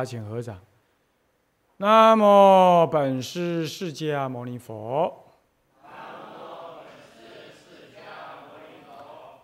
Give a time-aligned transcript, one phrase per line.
[0.00, 0.58] 我们大家请合掌。
[1.76, 5.26] 南无本师释迦牟尼佛。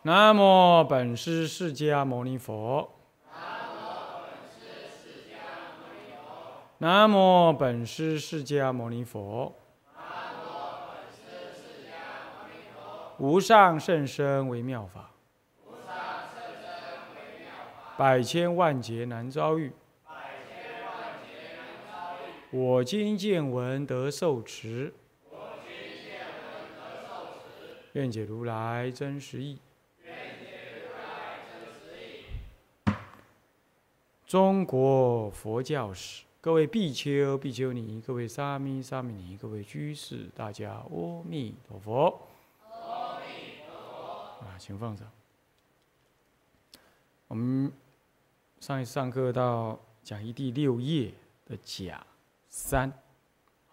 [0.03, 2.91] 南无本师释迦牟尼佛。
[6.79, 9.55] 南无本师释迦牟尼佛。
[13.19, 15.11] 无上甚深微妙法。
[17.99, 19.73] 百千万劫难遭遇。
[22.53, 24.95] 我今见闻得受持。
[25.29, 29.59] 我今见闻得受持愿解如来真实义。
[34.25, 42.29] 中国佛教史，各位比丘、比丘尼，各位沙弥、沙弥尼，各位居士，大家阿弥陀佛。
[42.63, 44.47] 阿弥陀佛。
[44.47, 45.11] 啊，请放上。
[47.27, 47.73] 我们
[48.61, 51.13] 上一次上课到讲义第六页
[51.45, 52.07] 的甲
[52.59, 52.91] 三，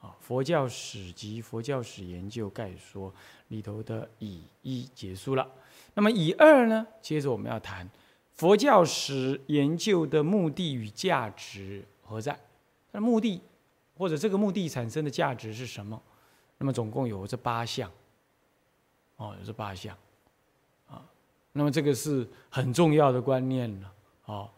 [0.01, 3.11] 啊，佛教史及佛教史研究概说
[3.47, 5.49] 里头的乙一结束了。
[5.93, 6.85] 那么乙二呢？
[7.01, 7.89] 接着我们要谈。
[8.33, 12.37] 佛教史研究的目的与价值何在？
[12.91, 13.41] 那目的
[13.95, 15.99] 或者这个目的产生的价值是什么？
[16.57, 17.89] 那么总共有这八项，
[19.15, 19.97] 哦，有这八项，
[20.89, 21.01] 啊，
[21.53, 23.93] 那么这个是很重要的观念了，
[24.25, 24.49] 啊，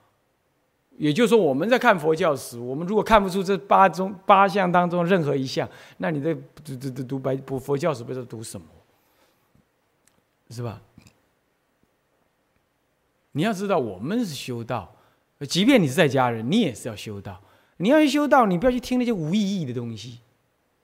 [0.98, 8.66] 也就是说我们在看佛教史，我们如果看不出这八中八项当中任何一项，那你在读读读读白读佛教史不知道读什么，
[10.50, 10.82] 是吧？
[13.34, 14.96] 你要知道，我们是修道，
[15.50, 17.42] 即便你是在家人，你也是要修道。
[17.78, 20.22] 你要去修道，你不要去听那些无意义的东西，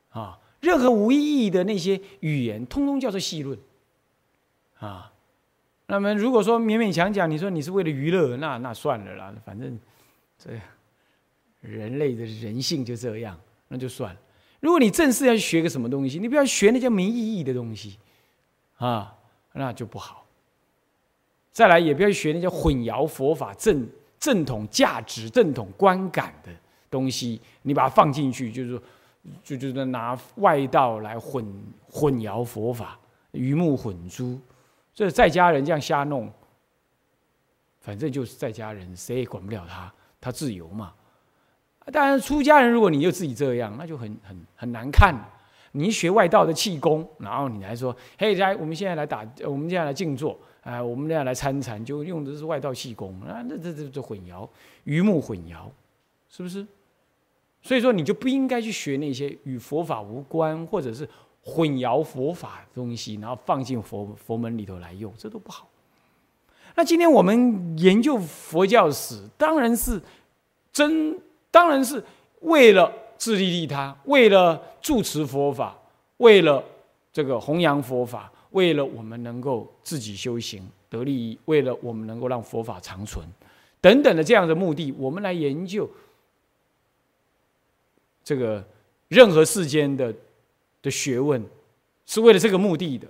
[0.09, 3.57] 啊，任何无意义的那些语言，通通叫做戏论，
[4.79, 5.13] 啊。
[5.87, 9.79] 那么如果说勉勉强强，你说你是为了娱乐，那那算了啦，反正
[10.43, 10.49] 这
[11.61, 14.19] 人类的人性就这样，那就算了。
[14.59, 17.99] 如果你正式要去学个什么东西，你不要学那些没意义的东西，
[18.77, 19.15] 啊，
[19.53, 20.25] 那就不好。
[21.51, 23.87] 再来，也不要学那些混淆佛法正
[24.19, 26.49] 正统价值、正统观感的
[26.89, 28.81] 东西，你把它放进去，就是说，
[29.43, 31.45] 就就是拿外道来混
[31.89, 32.99] 混淆佛法，
[33.31, 34.39] 鱼目混珠。
[34.93, 36.31] 这在家人这样瞎弄，
[37.79, 40.93] 反正就是在家人，谁也管不了他，他自由嘛。
[41.91, 45.13] 当然，出家人如果你又自己这样，那就很很很难看。
[45.73, 54.47] 你学外道的气功，然后你还说：“嘿，来，我们现在来打，我们现在来静坐。”哎，我们这样来参禅，就用的是外道气功啊，那这这这混淆，
[54.83, 55.67] 鱼目混淆，
[56.29, 56.63] 是不是？
[57.63, 61.07] 所以说，你就不应该去学那些与佛法无关，或者是
[61.41, 65.67] 混淆佛法的东西，然后放进佛佛门里头来用，这都不好。
[66.75, 70.01] 那今天我们研究佛教史，当然是
[70.71, 72.03] 真，当然是
[72.41, 75.77] 为了自利利他，为了住持佛法，
[76.17, 76.63] 为了
[77.11, 78.31] 这个弘扬佛法。
[78.51, 83.25] 为了我们能够自己修行得利益，为了我们能够让佛法长存，
[83.79, 85.89] 等等的这样的目的，我们来研究
[88.25, 88.61] 这个
[89.07, 90.13] 任何世间的
[90.81, 91.41] 的学问，
[92.05, 93.07] 是为了这个目的的，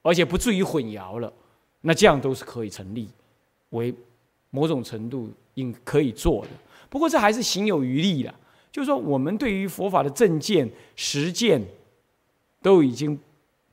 [0.00, 1.30] 而且不至于混淆了，
[1.80, 3.08] 那这样都是可以成立
[3.70, 3.94] 为
[4.50, 6.50] 某种程度应可以做的。
[6.88, 8.34] 不过这还是行有余力了，
[8.72, 11.62] 就是说我们对于佛法的正见实践
[12.62, 13.18] 都已经。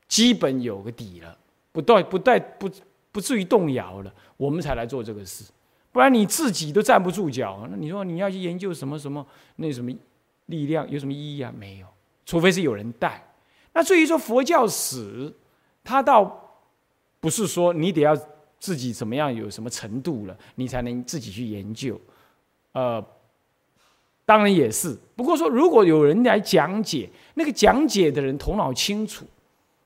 [0.08, 1.36] 基本有个底了，
[1.70, 2.66] 不带不带不
[3.12, 5.44] 不至于动摇了，我们才来做这个事。
[5.92, 9.26] 不然你自己都站不住脚，那你说你要去研究什么什么
[9.56, 9.92] 那什么
[10.46, 11.52] 力量有什么意义啊？
[11.54, 11.86] 没有，
[12.24, 13.22] 除非是有人带。
[13.74, 15.30] 那至于说佛教史，
[15.84, 16.47] 它到
[17.20, 18.16] 不是说你得要
[18.58, 22.00] 自己怎么样有什么程度了，你才能自己去研究。
[22.72, 23.04] 呃，
[24.24, 24.96] 当然也是。
[25.16, 29.26] 不过说如果有人来讲解，那个讲解的人头脑清楚。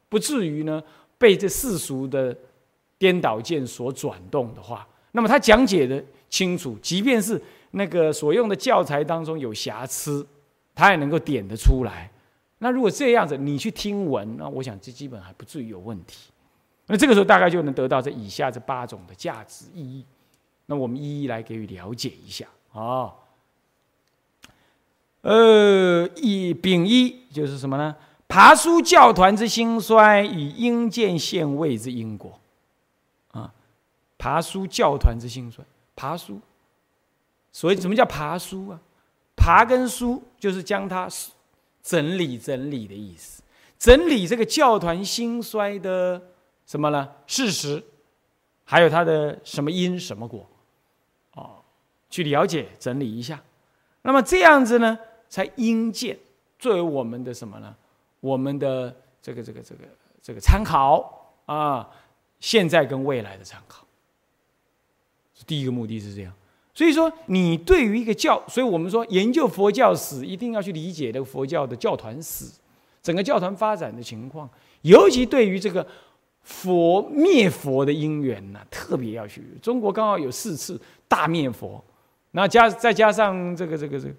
[0.08, 0.82] 不至于呢
[1.16, 2.36] 被这世俗的
[2.98, 7.40] 颠倒见所转动的话，那么他讲解的清楚，即便是
[7.70, 10.26] 那个所用的教材当中有瑕疵，
[10.74, 12.10] 他也能够点得出来。
[12.58, 16.31] 那如果这样子，你去听闻，那我想这基本还不至于有问题。
[16.86, 20.04] 那这个时候大概就能得到这以下这八种的价值意义。
[20.66, 23.12] 那我们一一来给予了解一下啊。
[25.22, 27.94] 呃，一丙一就是什么呢？
[28.26, 32.40] 爬书教团之兴衰与应见现位之因果，
[33.30, 33.52] 啊，
[34.16, 35.64] 爬书教团之兴衰，
[35.94, 36.40] 爬书，
[37.52, 38.80] 所以什么叫爬书啊？
[39.36, 41.08] 爬跟书就是将它
[41.82, 43.42] 整理整理的意思，
[43.78, 46.20] 整理这个教团兴衰的
[46.72, 47.06] 什么呢？
[47.26, 47.84] 事实，
[48.64, 50.48] 还有它的什么因什么果，
[51.34, 51.60] 啊，
[52.08, 53.38] 去了解整理一下。
[54.00, 54.98] 那么这样子呢，
[55.28, 56.18] 才应见
[56.58, 57.76] 作为我们的什么呢？
[58.20, 59.80] 我们的这个这个这个
[60.22, 61.86] 这个参考啊，
[62.40, 63.84] 现在跟未来的参考。
[65.46, 66.32] 第一个目的是这样。
[66.72, 72.46] 所以说，你对于一个教，所以我们说研究佛教史，一定要去理解这个佛教的教团史，
[73.02, 74.48] 整个教团发展的情况，
[74.80, 75.86] 尤其对于这个
[76.42, 79.42] 佛灭佛的因缘呢，特别要去。
[79.62, 81.82] 中国刚好有四次大灭佛，
[82.32, 84.14] 那加再加上这个这个这个，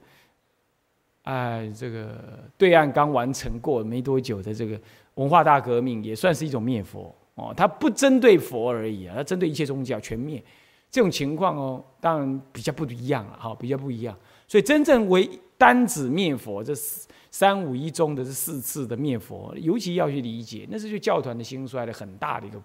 [1.23, 2.17] 哎，这个
[2.57, 4.79] 对岸刚完成过没多久的这个
[5.15, 7.53] 文化大革命，也算是一种灭佛哦。
[7.55, 10.41] 它不针对佛而已啊，它针对一切宗教全灭。
[10.89, 14.15] 这种情况哦，当然比较不一样了，哈，比较不一样。
[14.47, 15.27] 所以真正为
[15.57, 16.73] 单指灭佛，这
[17.29, 22.61] 三五一中的这四次的灭佛，尤其要去理解，那是就教团的兴衰的很大的一个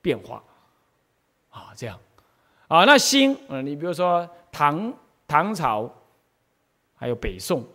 [0.00, 0.42] 变化，
[1.50, 1.98] 啊，这样，
[2.68, 4.92] 啊，那兴，嗯，你比如说唐
[5.26, 5.92] 唐朝，
[6.94, 7.66] 还有北宋，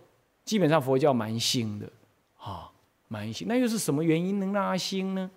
[0.45, 1.89] 基本上佛教蛮兴的，
[2.37, 2.71] 啊，
[3.07, 3.47] 蛮兴。
[3.47, 5.29] 那又是什么原因能让它兴呢？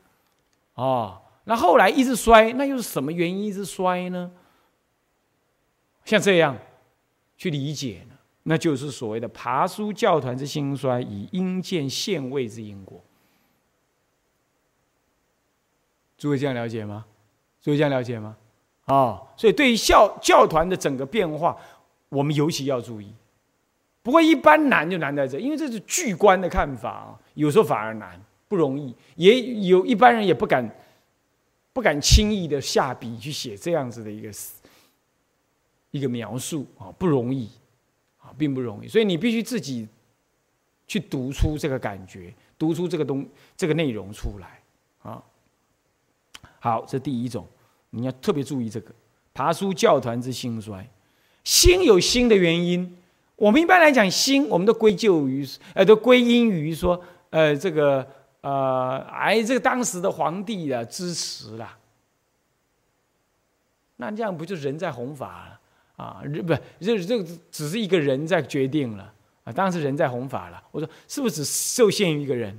[0.75, 4.31] 啊，那后来一直衰，那又是什么原因一直衰呢？
[6.05, 6.57] 像这样
[7.37, 8.07] 去理解，
[8.43, 13.01] 那就是所谓的爬书教团之兴衰，以因见现位之因果。
[16.17, 17.05] 诸位这样了解吗？
[17.63, 18.37] 诸位这样了解吗？
[18.87, 21.57] 啊，所以对于教教团的整个变化，
[22.09, 23.13] 我们尤其要注意。
[24.03, 28.95] 不过一般难就难在这，因为这是巨观的看法啊，有时候反而难，不容易。
[29.17, 30.69] 也有一般人也不敢
[31.73, 34.31] 不敢轻易的下笔去写这样子的一个。
[35.93, 37.51] 一个描述啊，不容易，
[38.37, 39.87] 并不容易，所以你必须自己
[40.87, 44.61] 去读出这个感觉，读出这个东这个内容出来
[45.03, 45.23] 啊。
[46.59, 47.47] 好，这第一种，
[47.91, 48.93] 你要特别注意这个
[49.33, 50.87] 爬书教团之兴衰，
[51.45, 52.99] 兴有兴的原因，
[53.37, 58.07] 我们一般来讲兴，我们都归咎于呃，都归因于说呃，这个
[58.41, 61.79] 呃，哎，这个当时的皇帝啊支持了，
[63.97, 65.60] 那这样不就人在弘法了？
[66.01, 69.13] 啊，不，这这只是一个人在决定了
[69.45, 70.63] 啊，当然是人在弘法了。
[70.71, 72.59] 我说是不是只受限于一个人？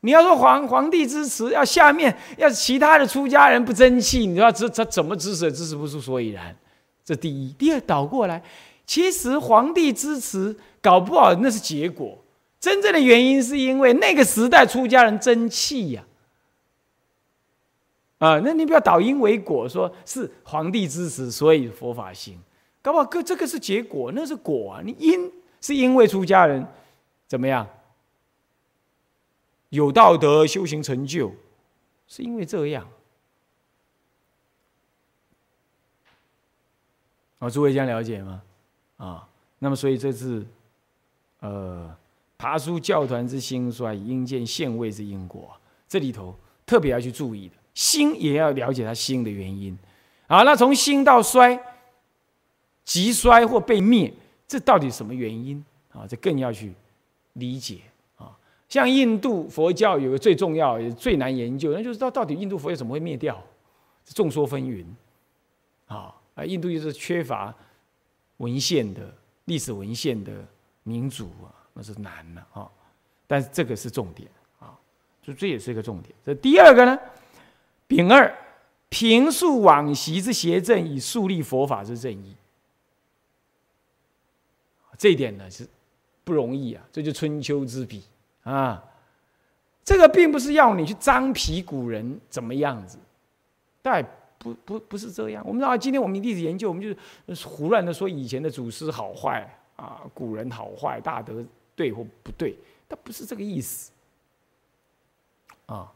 [0.00, 5.52] 你要说皇皇帝支持，要下面要其他的出家人不争气，你说这他怎么支持？
[5.52, 6.56] 支持不出所以然。
[7.04, 8.42] 这第一，第二倒过来，
[8.84, 12.18] 其实皇帝支持搞不好那是结果，
[12.58, 16.02] 真正的原因是因为那个时代出家人争气呀。
[18.18, 22.36] 啊，那你不要倒因为果，说是皇帝支持，所以佛法兴。
[22.82, 24.80] 搞不好，这个是结果，那是果啊！
[24.82, 26.66] 你因是因为出家人
[27.28, 27.68] 怎么样
[29.68, 31.30] 有道德、修行成就，
[32.08, 32.88] 是因为这样
[37.38, 37.50] 啊？
[37.50, 38.42] 诸位这样了解吗？
[38.96, 40.42] 啊，那么所以这是
[41.40, 41.94] 呃，
[42.38, 45.54] 爬出教团之兴衰，应见现位之因果，
[45.86, 46.34] 这里头
[46.64, 49.78] 特别要去注意的，兴也要了解它兴的原因
[50.28, 50.44] 啊。
[50.44, 51.62] 那从兴到衰。
[52.90, 54.12] 急衰或被灭，
[54.48, 56.04] 这到底什么原因啊？
[56.08, 56.72] 这更要去
[57.34, 57.82] 理解
[58.16, 58.36] 啊。
[58.68, 63.40] 像印度佛教有个最重要也最难研究，那就是到到底印度佛教怎么会灭掉？
[64.06, 64.84] 众说纷纭
[65.86, 66.44] 啊啊！
[66.44, 67.54] 印度就是缺乏
[68.38, 70.44] 文献的历史文献的
[70.82, 72.68] 民族啊，那是难的啊。
[73.28, 74.28] 但是这个是重点
[74.58, 74.74] 啊，
[75.22, 76.12] 就这也是一个重点。
[76.26, 76.98] 这第二个呢，
[77.86, 78.36] 丙二
[78.88, 82.34] 平述往昔之邪正，以树立佛法之正义。
[85.00, 85.66] 这一点呢是
[86.24, 88.04] 不容易啊，这就春秋之笔
[88.42, 88.84] 啊。
[89.82, 92.98] 这个并不是要你去张皮古人怎么样子，
[93.80, 94.06] 但
[94.38, 95.42] 不不不是这样。
[95.46, 101.42] 我们知道，今天我们历史研究，我们就是胡乱的说以前的祖师好坏啊，古人好坏，大德
[101.74, 102.54] 对或不对，
[102.86, 103.90] 但不是这个意思
[105.64, 105.90] 啊，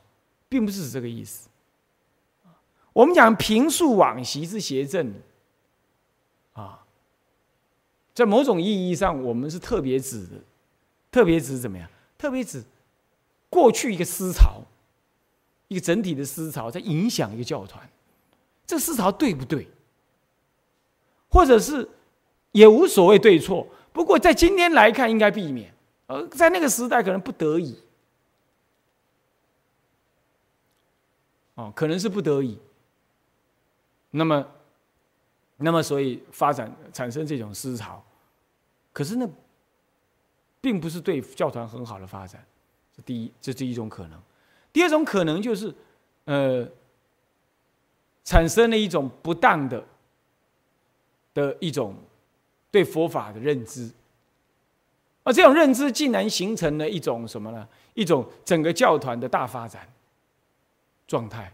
[0.48, 1.50] 并不是这个意思。
[2.94, 5.12] 我们讲平述往昔之邪正
[6.54, 6.80] 啊。
[8.14, 10.36] 在某种意义上，我们是特别指的，
[11.10, 11.88] 特别指怎么样？
[12.16, 12.62] 特别指
[13.50, 14.62] 过去一个思潮，
[15.66, 17.86] 一个整体的思潮在影响一个教团，
[18.64, 19.66] 这思潮对不对？
[21.28, 21.88] 或者是
[22.52, 23.66] 也无所谓对错。
[23.92, 25.68] 不过在今天来看，应该避免；
[26.06, 27.76] 而在那个时代，可能不得已。
[31.56, 32.58] 哦，可能是不得已。
[34.10, 34.46] 那么。
[35.56, 38.02] 那么，所以发展产生这种思潮，
[38.92, 39.28] 可是呢，
[40.60, 42.44] 并不是对教团很好的发展。
[42.96, 44.20] 这第一，这是一种可能。
[44.72, 45.72] 第二种可能就是，
[46.24, 46.68] 呃，
[48.24, 49.84] 产生了一种不当的
[51.32, 51.94] 的一种
[52.70, 53.90] 对佛法的认知，
[55.22, 57.68] 而这种认知竟然形成了一种什么呢？
[57.94, 59.88] 一种整个教团的大发展
[61.06, 61.52] 状态。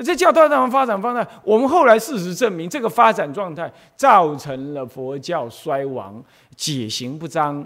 [0.00, 6.24] 那这教团的发展方态，我们后来事实证明，这个发展状态造成了佛教衰亡、
[6.56, 7.62] 解行不彰、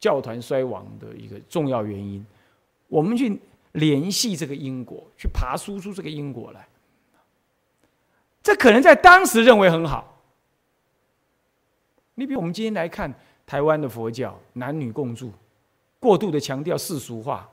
[0.00, 2.24] 教团衰亡的一个重要原因。
[2.88, 3.38] 我们去
[3.72, 6.66] 联系这个因果，去爬输出这个因果来，
[8.42, 10.18] 这可能在当时认为很好。
[12.14, 13.12] 你比如我们今天来看
[13.46, 15.30] 台湾的佛教，男女共住，
[16.00, 17.46] 过度的强调世俗化、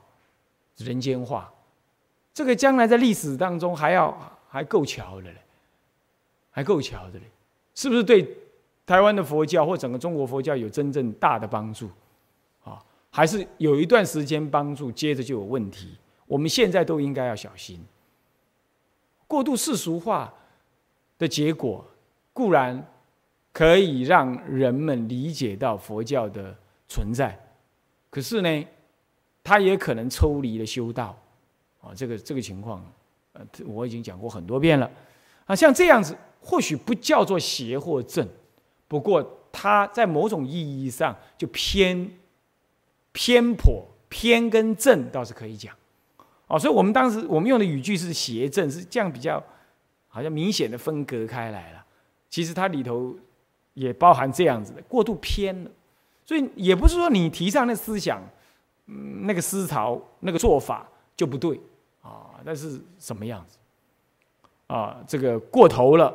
[0.78, 1.52] 人间化，
[2.34, 4.14] 这个将来在历史当中还要
[4.48, 5.36] 还够巧的嘞，
[6.50, 7.30] 还够巧的嘞，
[7.74, 8.36] 是不是对
[8.84, 11.88] 台湾的佛教或整个中国佛教有真正大的帮助？
[12.64, 15.96] 啊，还是有一段时间帮助，接着就有问题。
[16.26, 17.80] 我们现在都应该要小心，
[19.26, 20.34] 过度世俗化
[21.16, 21.84] 的结果
[22.32, 22.86] 固然。
[23.52, 26.52] 可以让人们理解到佛教的
[26.88, 27.38] 存在，
[28.10, 28.66] 可是呢，
[29.44, 31.16] 它也可能抽离了修道，
[31.84, 32.84] 啊，这个这个情况，
[33.34, 34.90] 呃，我已经讲过很多遍了，
[35.44, 38.26] 啊，像这样子或许不叫做邪或正，
[38.88, 42.10] 不过它在某种意义上就偏
[43.12, 45.74] 偏颇偏跟正倒是可以讲，
[46.46, 49.42] 哦，所以我们当时我们用的语句是邪正，是这样比较
[50.08, 51.84] 好像明显的分隔开来了，
[52.30, 53.14] 其实它里头。
[53.74, 55.70] 也包含这样子的过度偏了，
[56.24, 58.22] 所以也不是说你提倡的思想，
[58.86, 61.60] 嗯，那个思潮、那个做法就不对
[62.04, 63.56] 啊，那是什么样子？
[64.66, 66.14] 啊，这个过头了，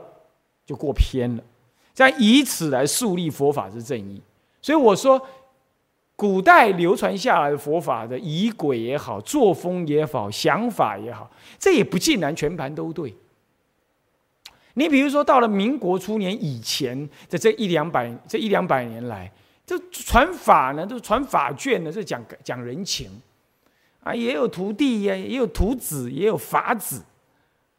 [0.65, 1.43] 就过偏了，
[1.93, 4.21] 再以此来树立佛法之正义。
[4.61, 5.21] 所以我说，
[6.15, 13.15] 古代流传下来的佛法的仪轨也好，作风也好，想法也好，这也不尽然全盘都对。
[14.75, 19.31] 你比如说，到了民国初年以前的这一两百这一两百年来，
[19.65, 23.09] 这传法呢，都是传法卷呢，是讲讲人情
[24.03, 27.03] 啊，也有徒弟呀，也有徒子，也有法子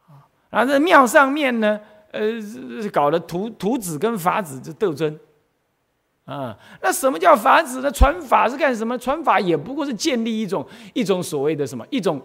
[0.07, 0.29] 啊。
[0.51, 1.81] 然后在庙上面呢，
[2.13, 2.23] 呃，
[2.93, 5.19] 搞的徒徒子跟法子这斗争
[6.25, 6.57] 啊。
[6.83, 7.91] 那什么叫法子呢？
[7.91, 8.99] 传法是干什么？
[8.99, 12.21] 传法也不过是建立一种一种所谓的什么一种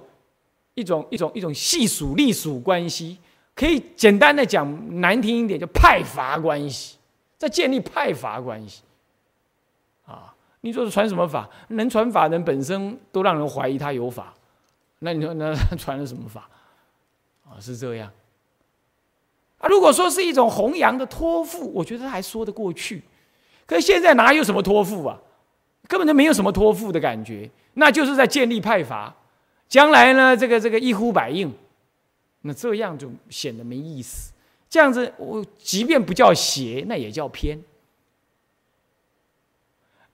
[0.74, 3.18] 一种一种一种系属隶属关系。
[3.56, 6.98] 可以简单的讲，难听一点，叫派阀关系，
[7.38, 8.82] 在建立派阀关系。
[10.06, 10.35] 啊，
[10.66, 11.48] 你说是传什么法？
[11.68, 14.34] 能传法的人本身都让人怀疑他有法，
[14.98, 16.50] 那你说那传了什么法？
[17.44, 18.12] 啊，是这样。
[19.60, 23.04] 啊，如果说是一种弘扬的托付，我觉得还说得过去。
[23.68, 25.22] 可是现在哪有什么托付啊？
[25.88, 29.16] 根本就没有什么托付的感觉，那就是在建立派阀。
[29.70, 31.54] 将来呢，这个这个一呼百应。
[32.42, 34.34] 那这样就显得没意思。
[34.68, 37.60] 这样子，我即便不叫邪，那也叫偏。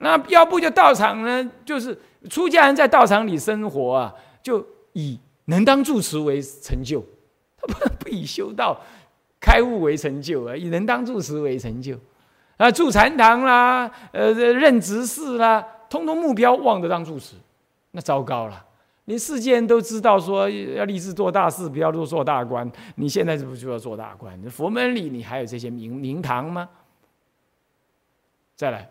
[0.01, 1.51] 那要不就道场呢？
[1.63, 1.98] 就是
[2.29, 7.03] 出家人在道场里生活啊，就以能当住持为成就，
[7.58, 8.79] 他不不以修道
[9.39, 11.96] 开悟为成就啊，以能当住持为成就
[12.58, 17.36] 啊，住禅堂啦，呃，任执事啦，通通目标望得当住持，
[17.91, 18.65] 那糟糕了。
[19.05, 22.70] 连世界人都知道说要立志做大事，不要做做大官。
[22.96, 24.39] 你现在是不是就要做大官？
[24.43, 26.70] 佛门里你还有这些名名堂吗？
[28.55, 28.88] 再来，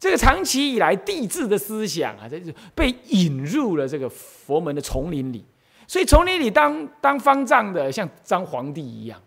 [0.00, 5.44] 这个长期以来帝制的思想啊，这就被引入了这个佛门的丛林里。
[5.86, 9.20] 所以丛林里当当方丈的，像当皇帝一样，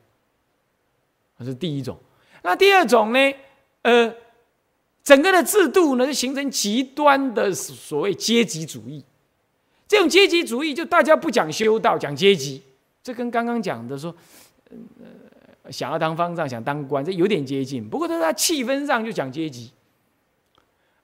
[1.38, 1.98] 这是第一种。
[2.42, 3.20] 那第二种呢？
[3.84, 4.14] 呃，
[5.04, 9.04] 整个的制度呢，就形成极端的所谓阶级主义。
[9.88, 12.64] 这种阶级主义，就大家不讲修道，讲阶级，
[13.04, 14.16] 这跟刚刚讲的说，
[14.72, 17.88] 呃，想要当方丈，想当官，这有点接近。
[17.88, 19.70] 不过他在气氛上就讲阶级，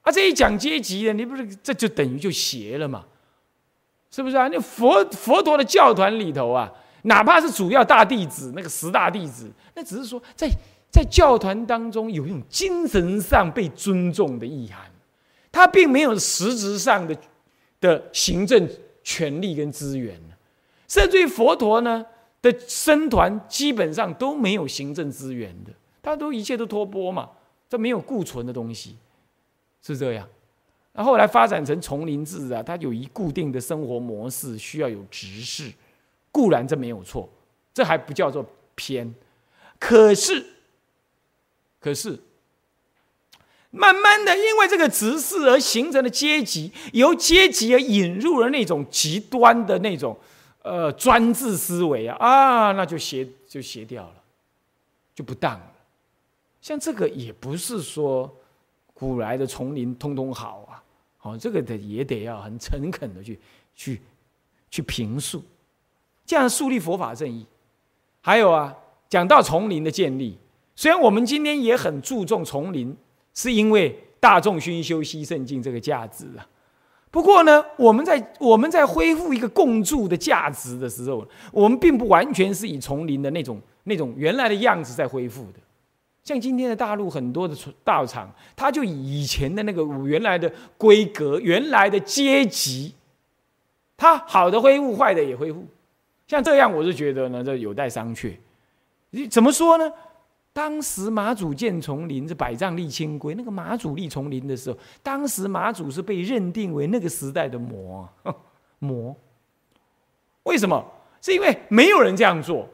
[0.02, 3.04] 啊，这一讲阶级的，你不是这就等于就邪了嘛？
[4.10, 4.48] 是不是啊？
[4.48, 10.48] 那佛佛陀的教团里头啊，哪怕是主要大弟子那个十大弟子，那只是说在
[10.90, 14.90] 在教团当中有一种精神上被尊重的意涵，
[15.52, 17.16] 他并没有实质上的。
[17.82, 18.68] 的行政
[19.02, 20.14] 权力跟资源
[20.86, 22.04] 甚至于佛陀呢
[22.42, 27.30] 的僧团基本上都没有行政资源的，他都一切都托钵嘛，
[27.70, 28.98] 这没有固存的东西，
[29.82, 30.28] 是这样。
[30.92, 35.72] 那后来发展成丛林制啊，它有一固定的生活模式，需要有执事，
[36.30, 37.28] 固然这没有错，
[37.72, 38.44] 这还不叫做
[38.74, 39.14] 偏，
[39.78, 40.44] 可是，
[41.78, 42.18] 可是。
[43.72, 50.18] 慢慢的，因为这个执事而形成的阶级，由阶级而引入了那种极端的那种，
[50.62, 54.14] 呃，专制思维啊，啊，那就邪就邪掉了，
[55.14, 55.72] 就不当了。
[56.60, 58.28] 像这个也不是说
[59.00, 60.76] 古来的丛林通通好啊，
[61.16, 63.40] 好，这个的也得要很诚恳的去
[63.74, 63.98] 去
[64.70, 65.42] 去评述，
[66.26, 67.46] 这样树立佛法正义。
[68.20, 68.76] 还有啊，
[69.08, 70.36] 讲到丛林的建立，
[70.76, 72.94] 虽然我们今天也很注重丛林，
[73.32, 76.46] 是因为大众熏修西圣境这个价值啊。
[77.10, 85.58] 不过呢，我们在我们在恢复一个共住的价值的时候，我们并不完全是以丛林的那种那种原来的样子在恢复的。
[86.30, 92.94] 像今天的大陆很多的道场，它就以以前的那个原来的规格、原来的阶级，
[93.96, 95.66] 它好的恢复，坏的也恢复。
[96.28, 98.32] 像这样，我是觉得呢，这有待商榷。
[99.10, 99.92] 你怎么说呢？
[100.52, 108.08] 当时马祖建丛林，这百丈立清规，那个马祖立丛林的时候，当时马祖是被认定为那个时代的魔
[108.78, 109.16] 魔。
[110.44, 110.84] 为什么？
[111.20, 112.68] 是因为没有人这样做。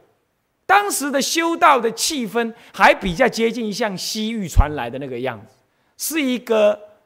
[0.66, 5.54] 当时的修道的气氛还比较接近像西域传来的那个样子，
[5.96, 6.98] 是一个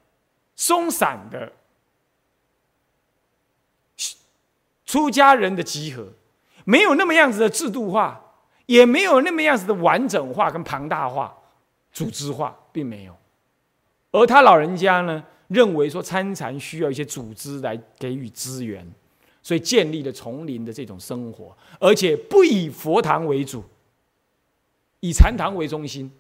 [0.56, 1.52] 松散的
[4.86, 6.08] 出家人的集合，
[6.64, 11.36] 没有那么样子的制度化，也没有那么样子的完整化跟庞大化、
[11.92, 13.16] 组织化，并没有。
[14.10, 18.90] 而他老人家呢，认为说参禅需要一些组织来给予资源。
[19.42, 23.64] 所以建立了丛林的这种生活，而且不以佛堂为主，
[25.00, 26.10] 以禅堂为中心。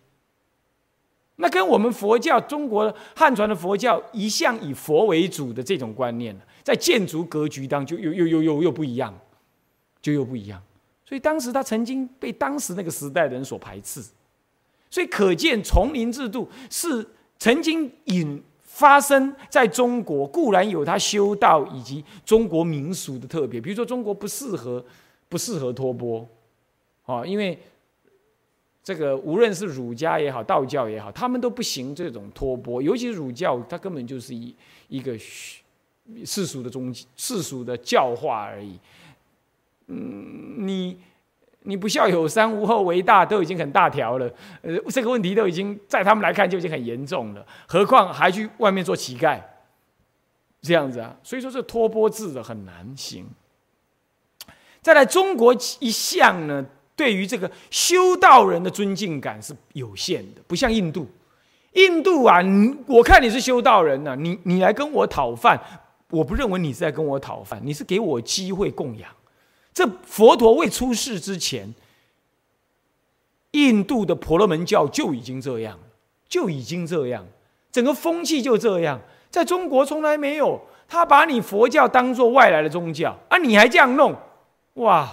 [1.36, 9.18] 那跟我们佛教中国汉传的佛教一向以佛为主的这种观念在建筑格局当中又又又又又不一样，
[10.02, 10.62] 就又不一样。
[11.04, 14.02] 所以当时他曾经被当时那个时代的人所排斥，
[14.90, 17.06] 所以可见丛林制度是
[17.38, 18.42] 曾经引。
[18.80, 24.82] 发生在中国固然有它修道以及中国民俗的特别，比如说中国不适合
[25.28, 26.26] 不适合托钵，
[27.04, 27.58] 啊，因为
[28.82, 34.56] 这个无论是儒家也好，道教也好，他们都不行这种托钵，尤其是儒教，它根本就是一
[34.88, 38.78] 一个世俗的宗世俗的教化而已。
[39.88, 40.96] 嗯，你。
[41.62, 44.30] 你不孝有三，无后为大，都已经很大条了。
[44.62, 49.38] 呃，这个问题都已经在他们来看就已经很严重了，何况还去外面做乞丐，
[50.62, 51.14] 这样子啊？
[51.22, 53.26] 所以说这托钵制的很难行。
[54.80, 56.64] 再来，中国一向呢，
[56.96, 61.06] 对于这个修道人的尊敬感是有限的，不像印度。
[61.74, 62.40] 印度啊，
[62.86, 65.60] 我看你是修道人呢，你你来跟我讨饭，
[66.08, 69.10] 我不认为你是在跟我讨饭，你是给我机会供养。
[69.80, 71.74] 这佛陀未出世之前，
[73.52, 75.78] 印度的婆罗门教就已经这样
[76.28, 77.24] 就已经这样，
[77.72, 79.00] 整个风气就这样。
[79.30, 84.14] 在中国从来没有，他把你佛教当做外来的宗教啊，你还这样弄，
[84.74, 85.10] 哇，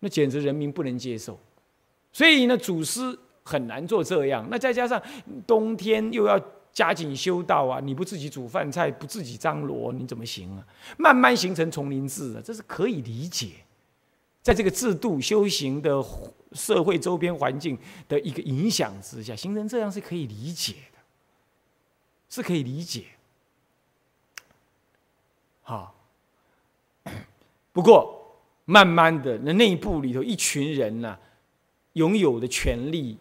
[0.00, 1.40] 那简直人民不能接受。
[2.12, 4.46] 所以呢，祖师很难做这样。
[4.50, 5.00] 那再加上
[5.46, 6.38] 冬天又要。
[6.72, 7.80] 加紧修道啊！
[7.82, 10.64] 你不自己煮饭菜，不自己张罗，你怎么行啊？
[10.96, 13.48] 慢慢形成丛林制啊，这是可以理解。
[14.42, 16.04] 在这个制度、修行的
[16.52, 20.98] 社会周边环境的一个影响之下，形成这样是可以理解的，
[22.28, 23.04] 是可以理解。
[25.62, 25.94] 好，
[27.72, 31.18] 不过慢慢的，那内部里头一群人呢，
[31.94, 33.18] 拥有的权利。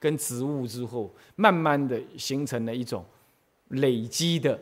[0.00, 3.04] 跟职务之后，慢慢的形成了一种
[3.70, 4.56] 累积的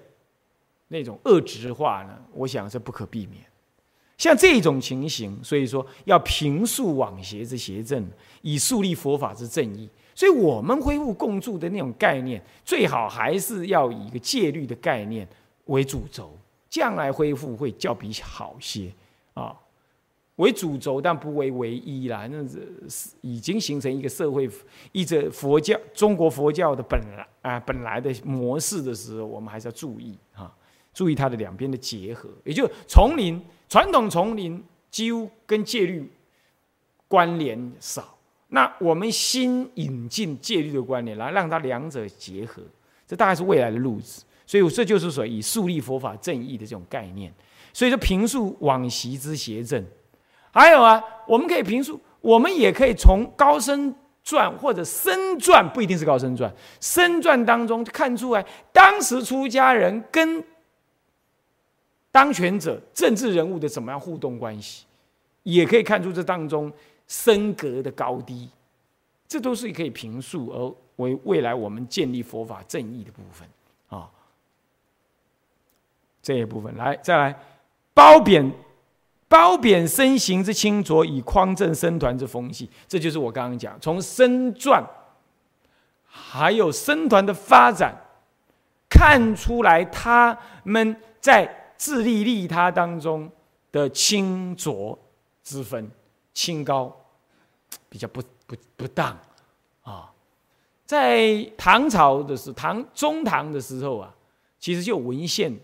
[0.88, 3.44] 那种恶质化呢，我想是不可避免。
[4.18, 8.06] 像这种情形，所以说要平素往邪之邪正，
[8.42, 9.88] 以树立佛法之正义。
[10.14, 15.28] 所以我们恢复共住的那种概念，最好还是要以一个戒律的概念
[15.66, 16.34] 为主轴，
[16.70, 18.90] 将来恢复会较比好些
[19.34, 19.54] 啊。
[20.36, 22.26] 为主轴，但不为唯一啦。
[22.30, 24.48] 那是已经形成一个社会，
[24.92, 30.50] 依着佛教中国佛教的本来啊本来的模式的时候，我们还是要注意哈，
[30.96, 32.26] 注意它的两边的结合。
[32.42, 36.10] 也就丛林传统丛林几乎跟戒律
[37.06, 38.16] 关联少，
[38.48, 42.62] 那我们新引进戒律的观念，来让它两者结合，
[43.06, 44.24] 这大概是未来的路子。
[44.46, 47.30] 所以这就是说以树立佛法正义的这种概念。
[47.74, 49.84] 所以说平素往昔之邪正。
[50.50, 60.42] 还有啊，我们可以评述，我们也可以从高僧传或者僧传，不一定是高僧传，僧传当中看出来，当时出家人跟
[62.16, 64.86] 当权者、政治人物的怎么样互动关系，
[65.42, 66.72] 也可以看出这当中
[67.06, 68.48] 升格的高低，
[69.28, 73.46] 这都是可以评述而为未来我们建立佛法正义的部分
[73.90, 74.10] 啊。
[76.22, 77.38] 这一部分来，再来
[77.92, 78.50] 褒贬。
[79.28, 84.82] 褒贬身形之清浊，以匡正身团之风气，这就是我刚刚讲，从身传，
[86.06, 87.94] 还有身团的发展，
[88.88, 93.30] 看出来他们在自利利他当中
[93.70, 94.98] 的清浊
[95.42, 95.90] 之分，
[96.32, 96.94] 清高
[97.88, 99.18] 比较不不不当
[99.82, 100.12] 啊。
[100.84, 104.14] 在唐朝的时候，唐中唐的时候啊，
[104.58, 105.58] 其实就文献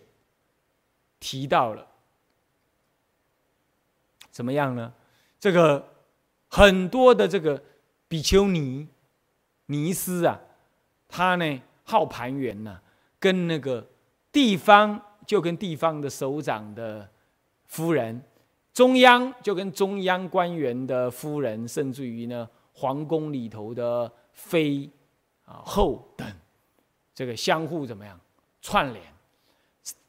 [1.20, 1.87] 提到了，
[4.31, 4.92] 怎么样呢？
[5.38, 5.88] 这个
[6.48, 7.62] 很多的这个
[8.09, 8.88] 比丘尼、
[9.66, 10.40] 尼斯啊，
[11.09, 12.81] 他呢好盘圆呐，
[13.18, 13.88] 跟那个
[14.31, 17.09] 地方就跟地方的首长的
[17.67, 18.23] 夫人，
[18.73, 24.91] 中央就跟中央官员的夫人，甚至于呢皇宫里头的妃。
[25.45, 26.27] 啊，后等，
[27.13, 28.19] 这个相互怎么样
[28.63, 29.05] 串联，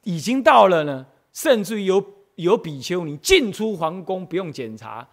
[0.03, 5.05] 已经到了呢，甚至于有有比丘尼进出皇宫不用检查，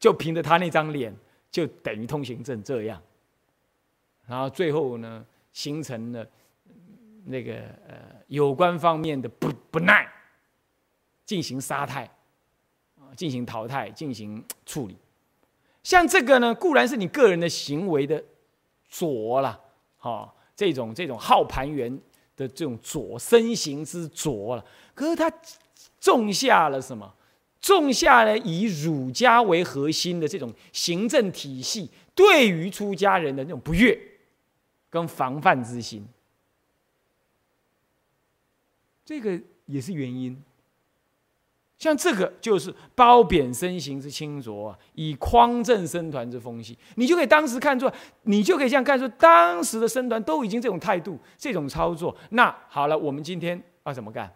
[0.00, 1.14] 就凭着他那张脸
[1.50, 3.00] 就等于通行证这样，
[4.26, 6.26] 然后最后呢，形成了
[7.26, 7.54] 那个
[7.88, 7.94] 呃
[8.28, 10.10] 有关方面的不不耐，
[11.24, 12.10] 进行杀汰，
[12.98, 14.96] 啊，进行淘汰，进行处理，
[15.82, 18.22] 像这个呢，固然是你个人的行为的。
[18.88, 19.60] 浊了，
[19.98, 21.92] 哈，这种这种好盘圆
[22.36, 24.64] 的这种浊身形之浊了。
[24.94, 25.30] 可是他
[25.98, 27.12] 种下了什么？
[27.60, 33.98] 种下了以儒家为核心的这种行政体系，对于出家人的那种不悦
[34.88, 36.06] 跟防范之心，
[39.06, 40.36] 这个也是原因。
[41.78, 47.90] 像这个就是褒贬身形之清浊啊，以匡正僧团之风气，你就可以当时看出，
[48.22, 52.16] 你就可以这样看出，当时的僧团都已经这种态度、这种操作。
[52.30, 54.34] 那好了，我们今天要怎么干？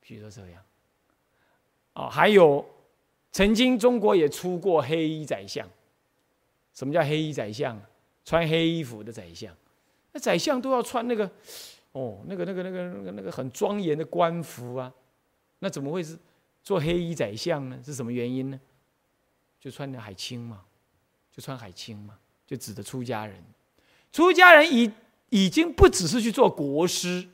[0.00, 0.62] 比如说这样，
[1.94, 2.64] 哦，还有
[3.32, 5.68] 曾经中国也出过黑衣宰相。
[6.72, 7.80] 什么叫黑衣宰相？
[8.24, 9.52] 穿黑衣服的宰相。
[10.12, 11.28] 那宰相都要穿那个，
[11.94, 14.92] 哦，那个、那个、那个、那个、那个很庄严的官服啊。
[15.60, 16.18] 那怎么会是
[16.62, 17.80] 做黑衣宰相呢？
[17.82, 18.60] 是什么原因呢？
[19.58, 20.62] 就穿的海青嘛，
[21.32, 23.42] 就穿海青嘛，就指的出家人。
[24.12, 24.92] 出家人已
[25.30, 27.26] 已经不只是去做国师，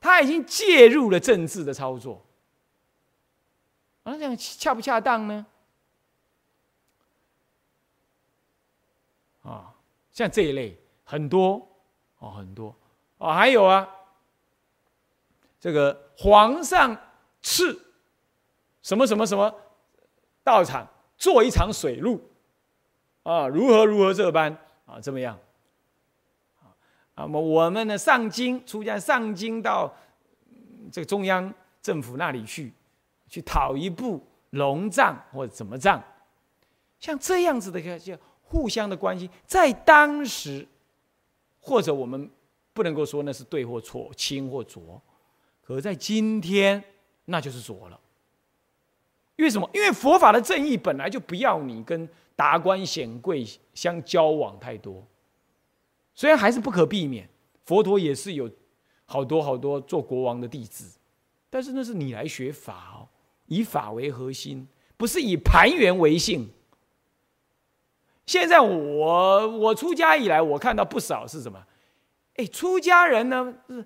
[0.00, 2.24] 他已经介入了政治的操作。
[4.02, 5.46] 啊，这样恰不恰当呢？
[9.42, 9.74] 啊，
[10.10, 11.68] 像这一类很多
[12.18, 12.74] 哦，很多
[13.18, 13.88] 哦，还有啊，
[15.66, 16.96] 这个皇上。
[17.42, 17.80] 赐，
[18.82, 19.54] 什么什么什么
[20.42, 20.84] 道场
[21.16, 22.20] 做一场水路，
[23.22, 24.50] 啊，如何如何这般
[24.84, 25.38] 啊，这么样，
[27.14, 29.94] 那么我们呢上京出家上京到
[30.90, 32.72] 这个中央政府那里去，
[33.28, 36.02] 去讨一部龙藏或者怎么藏，
[36.98, 40.66] 像这样子的个叫互相的关系，在当时，
[41.60, 42.28] 或者我们
[42.72, 45.00] 不能够说那是对或错，轻或浊，
[45.66, 46.84] 可在今天。
[47.28, 47.98] 那就是浊了，
[49.34, 49.68] 因为什么？
[49.74, 55.04] 因为佛法的正义本来就不要你跟达官显贵相交往太多，
[56.14, 57.28] 虽然还是不可避免，
[57.64, 58.48] 佛陀也是有
[59.06, 61.00] 好多好多做国王的弟子，
[61.50, 63.08] 但是那是你来学法哦，
[63.46, 66.48] 以法为核心，不是以盘缘为性。
[68.24, 71.66] 现在我我出家以来，我看到不少是什么？
[72.36, 73.84] 哎，出家人呢是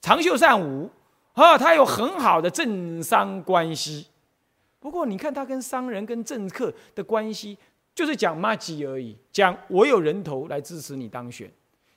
[0.00, 0.90] 长袖善舞。
[1.34, 4.08] 啊，他有很好的政商关系，
[4.78, 7.56] 不过你看他跟商人、跟政客的关系，
[7.94, 9.16] 就是讲骂鸡而已。
[9.32, 11.50] 讲我有人头来支持你当选，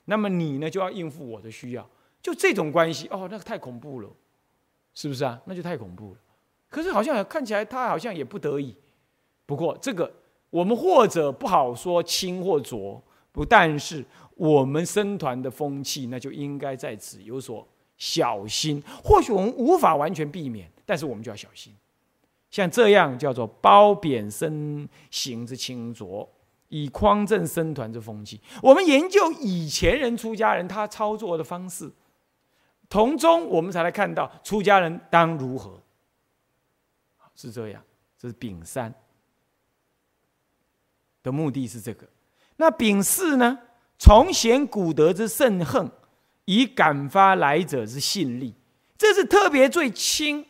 [0.06, 1.86] 那么你呢就要应付我的需要，
[2.22, 4.08] 就这种关系哦，那个太恐怖了，
[4.94, 5.38] 是不是啊？
[5.44, 6.18] 那就太恐怖了。
[6.70, 8.74] 可是好像看起来他好像也不得已。
[9.44, 10.10] 不过这个
[10.48, 14.02] 我们或者不好说轻或浊，不但是
[14.36, 17.66] 我们生团的风气，那就应该在此有所。
[18.06, 21.74] 小心，或许我们无法完全避免，但是我们就要小心。
[22.50, 26.30] 像这样叫做褒贬身形之清浊，
[26.68, 28.38] 以匡正僧团之风气。
[28.62, 31.90] 我们研究以前人出家人他操作的方式，
[32.90, 35.80] 从中我们才来看到出家人当如何。
[37.34, 37.82] 是这样，
[38.18, 38.92] 这是丙三
[41.22, 42.06] 的目的是这个。
[42.56, 43.58] 那丙四呢？
[43.96, 45.90] 从显古德之圣恨。
[46.46, 48.54] 以感发来者之信力，
[48.98, 50.46] 这是特别最轻，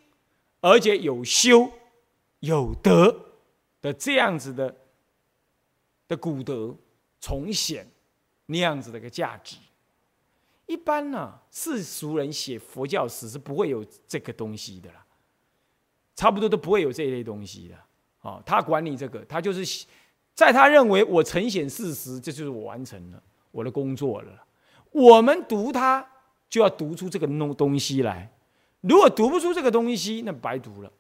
[0.61, 1.71] 而且有修
[2.41, 3.27] 有德
[3.81, 4.75] 的这样子的
[6.09, 6.77] 的古德
[7.21, 7.87] 重显
[8.47, 9.57] 那样子的一个价值。
[10.67, 15.05] 一般呢，世俗人写佛教史是不会有这个东西的啦，
[16.17, 17.77] 差不多都不会有这一类东西的。
[18.23, 19.87] 哦，他管你这个，他就是
[20.35, 24.44] 在他认为我呈现事实，这就是我完成了我的工作了。
[24.95, 26.09] 我们读它，
[26.49, 28.31] 就要读出这个东东西来。
[28.81, 30.93] 如果读不出这个东西，那白读了。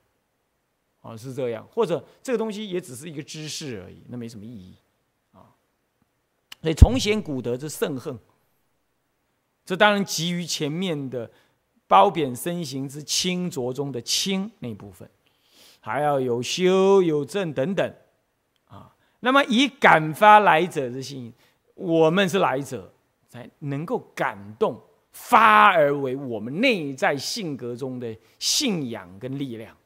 [1.01, 4.75] 啊，是这样，或者这个东西也只是一个知识而已，那没什么意义。
[5.33, 5.53] 啊，
[6.63, 8.19] 所以从贤古德之圣恨。
[9.67, 11.31] 这当然基于前面的
[11.87, 15.09] 褒贬身形之清浊中的清那部分，
[15.81, 17.95] 还要有修有正等等。
[18.65, 21.35] 啊，那么以感发来者之心，
[21.75, 22.94] 我们是来者，
[23.35, 29.77] 才能够感动发而为我们内在性格中的信仰跟力量。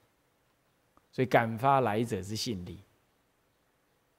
[1.11, 2.79] 所以感发来者之信力，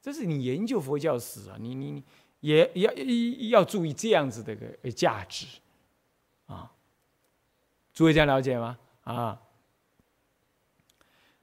[0.02, 2.04] 这是你研究佛教史啊，你你你
[2.40, 2.92] 也要
[3.52, 5.46] 要注意这样子的个价值
[6.48, 6.72] 啊，
[7.94, 8.80] 诸位这样了解吗？
[9.04, 9.40] 啊，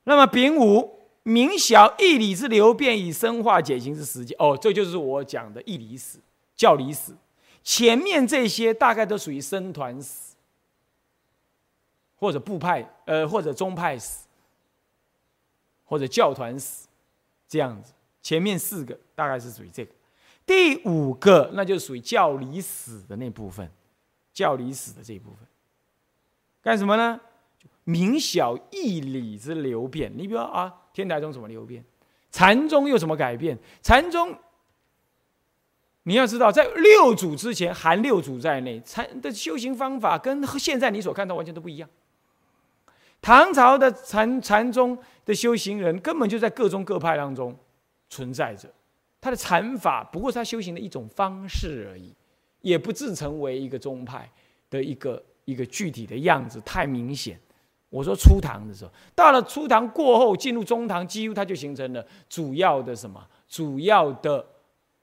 [0.03, 6.19] 那么丙午明晓义理之流变以生化解行之实际，哦，这就是我讲的义理史、
[6.57, 7.15] 教理史。
[7.67, 10.37] 前面这些大概都属于僧团史，
[12.15, 14.21] 或者部派，呃，或者宗派史。
[15.89, 16.89] 或者教团史
[17.47, 19.93] 这样子，前面四个大概是属于这个，
[20.45, 23.71] 第五个那就属于教理史的那部分，
[24.33, 25.47] 教理史的这一部分，
[26.61, 27.21] 干什么呢？
[27.85, 30.13] 明晓义理之流变。
[30.13, 31.85] 你比如说啊，天台宗怎么流变？
[32.33, 33.57] 禅宗又怎么改变？
[33.81, 34.37] 禅宗
[36.09, 41.89] 你要知道，在六祖之前，含六祖在内，禅的修行方法跟现在你所看到完全都不一样。
[43.21, 47.57] 唐朝的禅禅宗的修行人根本就在各宗各派当中
[48.09, 48.69] 存在着，
[49.21, 52.15] 他的禅法不过是他修行的一种方式而已，
[52.61, 54.31] 也不自成为一个宗派
[54.71, 57.37] 的一个一个具体的样子，太明显。
[57.89, 63.21] 我说初唐的时候，到了初唐过后，进入中唐，几乎它就形成了主要的什么？
[63.49, 64.47] 主要的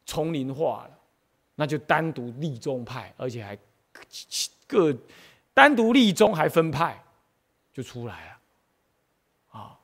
[0.06, 0.98] 丛林化了，
[1.56, 3.58] 那就单独立宗派，而且还
[4.68, 4.96] 各
[5.54, 7.00] 单独立宗还分派。
[7.76, 9.80] 就出来了，啊，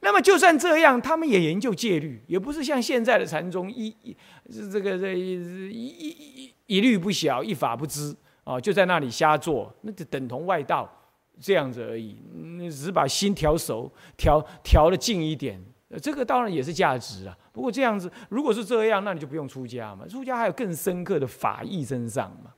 [0.00, 4.16] 那么就算这样，他们也研究戒律，也不是像现在的禅宗一一
[4.50, 5.34] 这个这一
[5.70, 10.90] 一一一律不晓，一法不知啊，就在那里瞎做，那就等同外道
[11.38, 12.16] 这样子而已。
[12.32, 15.62] 你只是把心调熟，调调的近一点，
[15.98, 17.36] 这个当然也是价值啊。
[17.52, 22.52] 不过这样子，如果是这样，那你就不用出家嘛，出家还有更深刻的法义身上嘛。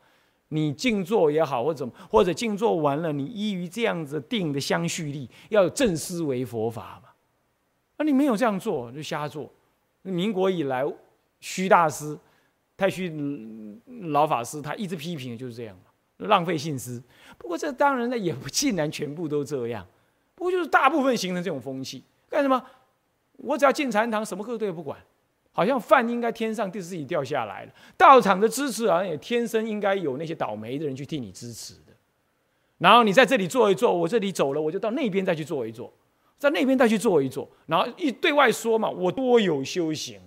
[0.48, 7.08] 你静坐也好，或者或者静坐完了，你依于这样子定的相续力，要有正思维佛法嘛？
[7.96, 9.50] 那你没有这样做，就瞎做。
[10.02, 10.84] 民国以来，
[11.40, 12.18] 虚大师、
[12.76, 13.10] 太虚
[14.02, 17.02] 老法师，他一直批评的就是这样嘛，浪费心思。
[17.38, 19.86] 不过这当然呢，也不 尽然全部都这样，
[20.34, 22.04] 不过就是大部分形成这种风气。
[22.28, 22.62] 干什么？
[23.36, 24.98] 我只要进禅堂，什么课都不管。
[25.54, 31.92] 好像饭应该天上地自己掉下来了，道场的支持好像也天生应该有那些倒霉的人去替你支持的。
[32.78, 35.92] 然后你在这里坐一坐，我这里走了，我就到那边再去坐一坐，
[36.38, 40.18] 在那边再去坐一坐，然后一对外说嘛，我多有修行。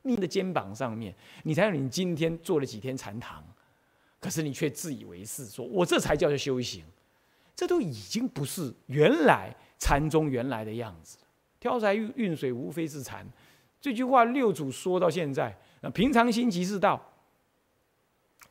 [0.00, 3.44] 你的肩膀上面，你才有你今天做了几天禅堂，
[4.18, 6.82] 可是你却自以为是，说我这才叫做修行，
[7.54, 11.18] 这都已经不是原来禅宗原来的样子。
[11.64, 13.26] 挑柴运运水无非是禅。
[13.80, 17.00] 这句话六祖说到现在，那平常心即是道。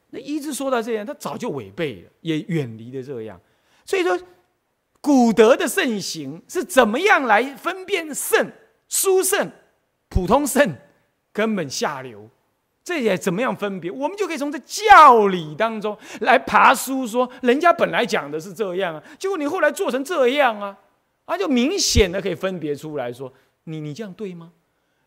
[0.09, 3.39] 那一直说到这样，他早就违背了，也远离了这样。
[3.85, 4.19] 所以说，
[4.99, 8.51] 古德的圣行是怎么样来分辨圣、
[8.89, 9.51] 殊圣、
[10.09, 10.75] 普通圣、
[11.31, 12.27] 根本下流？
[12.83, 13.91] 这也怎么样分别？
[13.91, 20.75] 我们就可以从这教理当中来爬书，说人家本来讲的是这样啊，结果你后来做成这样啊，
[21.25, 23.31] 啊，就明显的可以分别出来说，
[23.65, 24.51] 你你这样对吗？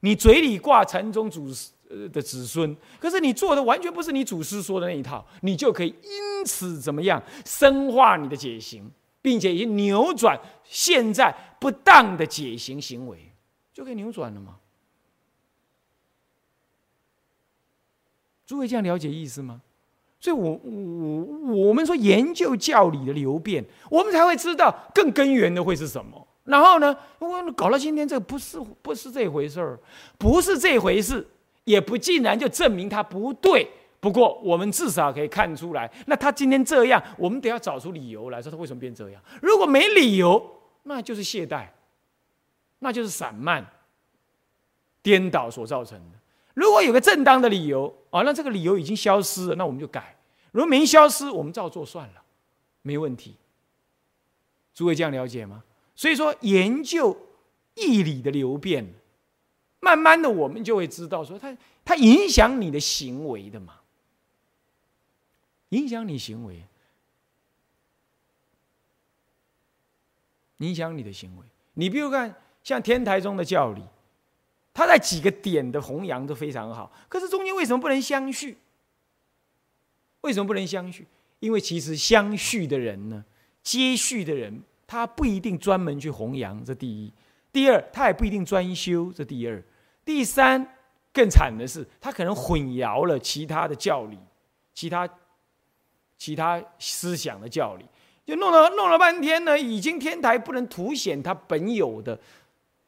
[0.00, 1.70] 你嘴里挂禅宗祖师
[2.12, 13.32] 的子孙，可是你做的完全不是你祖师说的那一套，你就可以因此怎么样深化你的解行，并且以扭转现在不当的解行行为，
[13.72, 14.58] 就可以扭转了吗？
[18.46, 19.60] 诸位这样了解意思吗？
[20.26, 26.26] 所以，我我我们说研究教理的流变，我们才会知道更根源的会是什么。
[26.42, 26.96] 然后呢？
[27.20, 29.78] 我搞到今天，这不是不是这回事儿，
[30.18, 31.24] 不是这回事，
[31.62, 33.70] 也不竟然就证明他不对。
[34.00, 39.22] 不过我们至少可以看出来，那他今天这样，我们得要找出理由来说他为什么变这样。
[39.40, 40.44] 如果没理由，
[40.82, 41.66] 那就是懈怠，
[42.80, 43.64] 那就是散漫、
[45.02, 46.18] 颠倒所造成的。
[46.54, 50.15] 如果有个正当的理由啊，那这个理由已经消失了，那我们就改；
[50.56, 52.22] 如果没消失，我们照做算了，
[52.80, 53.36] 没问题。
[54.72, 55.62] 诸位这样了解吗？
[55.94, 57.14] 所以说，研究
[57.74, 58.94] 义理的流变，
[59.80, 63.80] 慢慢的我们就会知道说，它它影响你的行为的嘛，
[65.68, 66.64] 影响你行为，
[70.56, 71.44] 影响你的行为。
[71.74, 73.82] 你比如看，像天台宗的教理，
[74.72, 78.56] 它在几个点的弘扬都非常好，可是中间为什么不能相续？
[80.26, 81.06] 为什么不能相续？
[81.38, 83.24] 因为其实相续的人呢，
[83.62, 87.12] 接续的人，他不一定专门去弘扬，这第一；
[87.52, 89.62] 第二，他也不一定专修，这第二；
[90.04, 90.76] 第三，
[91.12, 94.18] 更惨的是，他可能混淆了其他的教理，
[94.74, 95.08] 其他
[96.18, 97.84] 其他思想的教理，
[98.24, 102.18] 就弄了弄了半天呢，已经天台不能凸显他本有的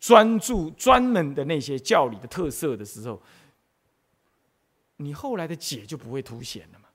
[0.01, 3.23] 专注专门的那些教理的特色的时候，
[4.97, 6.88] 你后来的解就不会凸显了嘛。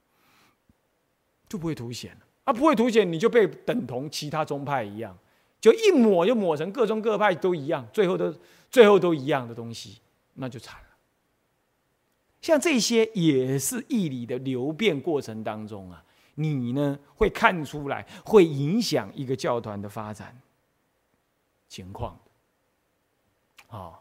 [1.54, 2.52] 就不会凸显了啊！
[2.52, 5.16] 不会凸显，你就被等同其他宗派一样，
[5.62, 8.36] 就一抹就抹成各宗各派都一样，最后都
[8.72, 10.00] 最后都一样的东西，
[10.34, 10.88] 那就惨了。
[12.42, 20.42] 像这些也是义理的流变过程当中啊，你呢会看出来，会影响一个教团的发展
[21.70, 22.18] 情况
[23.68, 24.00] 啊。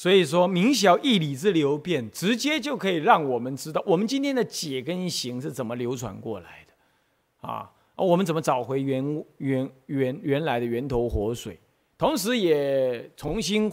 [0.00, 11.60] 所以说，明晓义理之流变，直接就可以让我们知道，我们今天的解跟行是怎么流传过来的，啊，我们怎么找回原原原原来的源头活水，
[11.98, 13.70] 同时也重新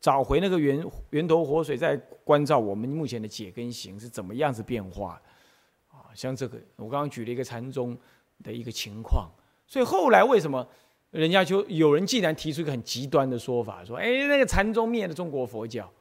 [0.00, 7.98] 找回那个源源头活水，在关照我们目前的解跟行是怎么样子变化的，啊，像这个，我刚刚举了一个禅宗
[8.44, 9.28] 的一个情况，
[9.66, 10.64] 所以后来为什么？
[11.10, 15.92] 人家就有人竟然提出一个很极端的说法，说：“哎，那个禅宗灭了中国佛教，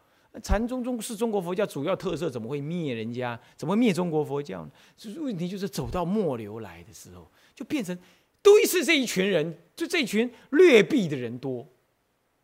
[0.43, 3.39] 禅宗中是中国佛教主要特色，怎么会灭人家？
[3.57, 4.71] 怎么灭中国佛教呢？
[5.19, 7.97] 问题，就是走到末流来的时候，就变成
[8.43, 11.67] 都是这一群人，就这群劣币的人多，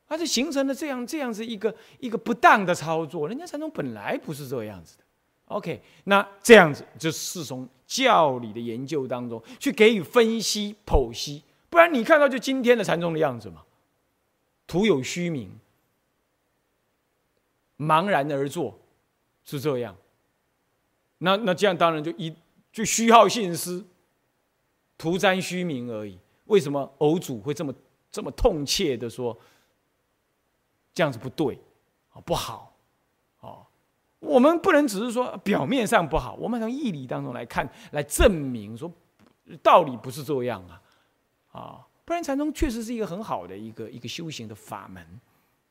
[0.08, 3.28] 而且形成了这样这样子一个一个不当的操作。
[3.28, 5.04] 人家禅宗本来不是这样子的。
[5.46, 11.44] OK，那这样子就是从教理的研究当中去给予分析剖析。”
[11.76, 13.62] 不然你看到就今天的禅宗的样子嘛，
[14.66, 15.52] 徒有虚名，
[17.78, 18.80] 茫然而坐，
[19.44, 19.94] 是这样。
[21.18, 22.34] 那那这样当然就一
[22.72, 23.86] 就虚耗信思，
[24.98, 26.18] 徒沾虚名而已。
[26.46, 27.76] 为什么偶主会这么
[28.10, 29.38] 这么痛切的说，
[30.94, 31.60] 这样子不对，
[32.14, 32.74] 啊不好，
[33.42, 33.68] 哦，
[34.20, 38.90] 我们不能只是说表面上不好，我们从义理当中来看，来证明说
[39.62, 40.82] 道理不是这样啊。
[41.56, 45.02] 啊，不然禅宗确实是一个很好的一个一个修行的法门，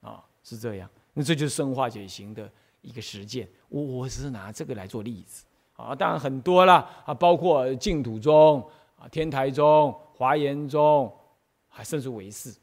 [0.01, 0.89] 啊，是这样。
[1.13, 3.47] 那这就是生化解行的一个实践。
[3.69, 5.45] 我我只是拿这个来做例子，
[5.77, 8.67] 啊，当然很多了啊，包括净土宗
[8.97, 11.15] 啊、天台宗、华严宗，
[11.69, 12.55] 还甚至唯识，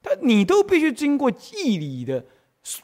[0.00, 2.24] 但你都必须经过义理的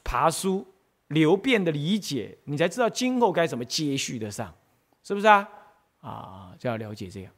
[0.05, 0.67] 爬书、
[1.09, 4.55] 流变的理解，你才知道今后该怎么接续得上，
[5.03, 5.49] 是不是啊？
[6.03, 7.33] 啊，就要了解这样。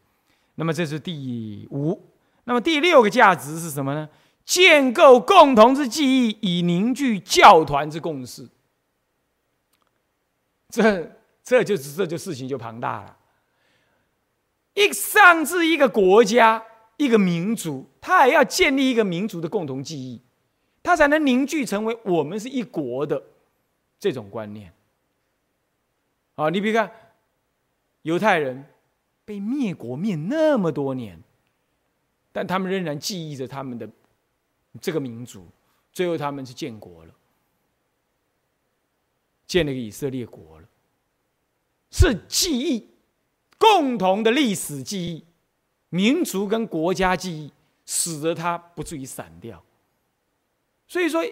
[0.57, 2.03] 那么这是第五。
[2.49, 4.09] 那么第六个价值是什么呢？
[4.47, 8.49] 建构共同之记忆，以凝聚教团之共识。
[10.71, 11.13] 这
[11.45, 13.19] 这就是这就事情就庞大了。
[14.73, 16.65] 一上至一个国家、
[16.97, 20.23] 一个民族，他还要建立一个民族的共同记忆，
[20.83, 23.23] 他才能凝聚成为我们是一国的
[24.01, 24.73] 这种观念。
[26.37, 26.91] 啊，你比如看，
[28.01, 28.65] 犹太人
[29.27, 31.23] 被灭国灭那么多年。
[32.39, 33.91] 但他们仍然记忆着他们的
[34.81, 35.49] 这个民族，
[35.93, 37.13] 最后他们是建国了，
[39.45, 40.69] 建了个以色列国了，
[41.91, 42.91] 是记忆
[43.59, 45.25] 共同的历史记忆，
[45.89, 47.53] 民族跟国家记忆，
[47.85, 49.61] 使得它不至于散掉。
[50.87, 51.25] 所以说，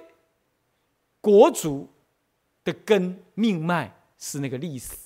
[1.21, 1.89] 国族
[2.65, 4.97] 的根命脉是那个历史，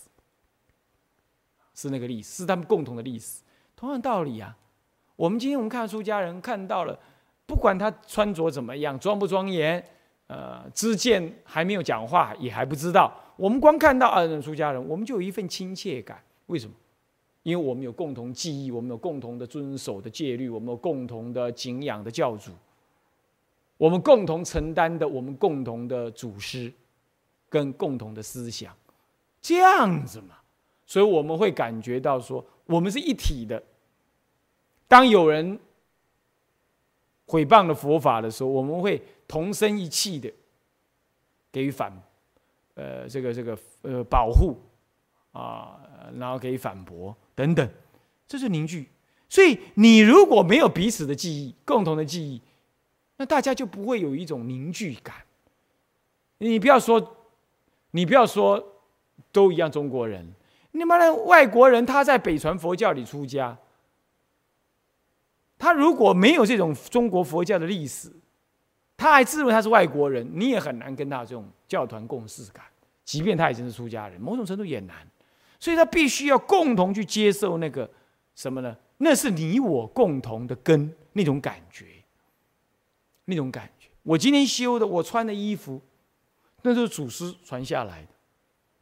[1.75, 3.43] 是那个历史，是他们共同的历史。
[3.77, 4.57] 同样道理啊。
[5.21, 6.99] 我们今天我们看出家人看到了，
[7.45, 9.85] 不管他穿着怎么样，庄不庄严，
[10.29, 13.13] 呃，知见还没有讲话，也还不知道。
[13.37, 16.25] 我们光看到二人出家人，我们就有一份亲切感。
[16.47, 16.73] 为什么？
[17.43, 22.53] 因为我们有共同记忆，我们有共同的遵守的戒律，我们有共同的敬仰的教主，
[23.77, 26.73] 我们共同承担的我们共同的祖师
[27.51, 28.75] 跟共同的思想，
[29.43, 30.37] 这样子嘛。
[30.87, 33.63] 所以我们会感觉到说，我们是一体的。
[34.91, 35.57] 当有人
[37.27, 40.29] 毁谤了佛法的时候，我们会同声一气的
[41.53, 41.97] 给予反，
[42.75, 44.61] 呃，这个这个呃保护
[45.31, 45.79] 啊，
[46.19, 47.71] 然后给予反驳等等，
[48.27, 48.89] 这是凝聚。
[49.29, 52.43] 所以你如果没有彼此的记忆，共同的记忆，
[53.19, 55.15] 那大家就不会有一种凝聚感。
[56.39, 57.17] 你不要说，
[57.93, 58.83] 你不要说
[59.31, 60.35] 都一样中国人，
[60.73, 63.57] 你妈的外国人他在北传佛教里出家。
[65.61, 68.11] 他如果没有这种中国佛教的历史，
[68.97, 72.65] 他还自认他是外国人，你也很难跟他这种教团共事感。
[73.05, 75.07] 即便他已经是出家人，某种程度也难。
[75.59, 77.89] 所以他必须要共同去接受那个
[78.35, 78.75] 什么呢？
[78.97, 81.85] 那是你我共同的根，那种感觉，
[83.27, 83.89] 那种感觉。
[84.03, 85.79] 我今天修的，我穿的衣服，
[86.63, 88.09] 那是祖师传下来的。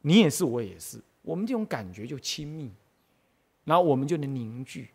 [0.03, 2.71] 你也是，我也是，我们这种感觉就亲密，
[3.65, 4.89] 然后我们就能凝聚。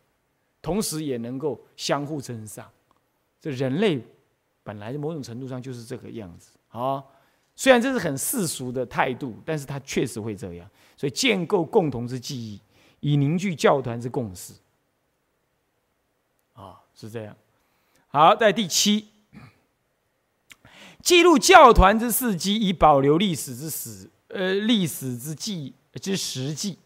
[0.65, 2.67] 同时也能够相互增上，
[3.39, 4.03] 这人类
[4.63, 7.05] 本来某种程度上就是这个样子啊。
[7.55, 10.67] 虽然这是很世俗的态度，但是它确实会这样。
[10.97, 12.59] 所以建构共同之记忆，
[13.01, 14.55] 以凝聚教团之共识，
[16.55, 17.37] 啊，是这样。
[18.09, 19.11] 好，在第七，
[21.03, 26.79] 记录教团之事迹，以保留历史之史，呃，历史之记之实际，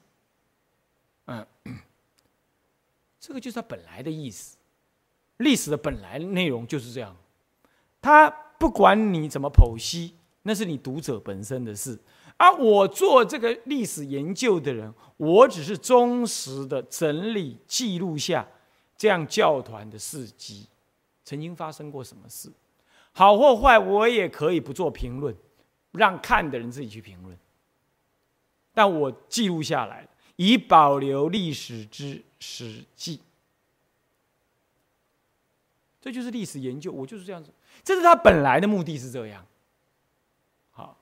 [1.27, 1.47] 嗯。
[3.29, 4.57] 这个就是它本来的意思，
[5.37, 7.15] 历史的本来内容就是这样。
[8.01, 10.15] 他不管你怎么剖析，
[10.45, 11.99] 那是你读者本身的事。
[12.39, 18.49] 而我做这个历史研究的人，我只是忠实的整理记录下
[18.97, 20.67] 这样教团的事迹，
[21.23, 22.51] 曾经发生过什么事，
[23.13, 25.37] 好或坏，我也可以不做评论，
[25.93, 27.39] 让看的人自己去评论。
[28.73, 30.09] 但我记录下来，
[30.39, 32.25] 以保留历史之。
[32.41, 33.19] 实际，
[36.01, 36.93] 这就是历史研究。
[36.93, 37.51] 我就是这样子，
[37.83, 39.45] 这是他本来的目的是这样。
[40.71, 40.97] 好，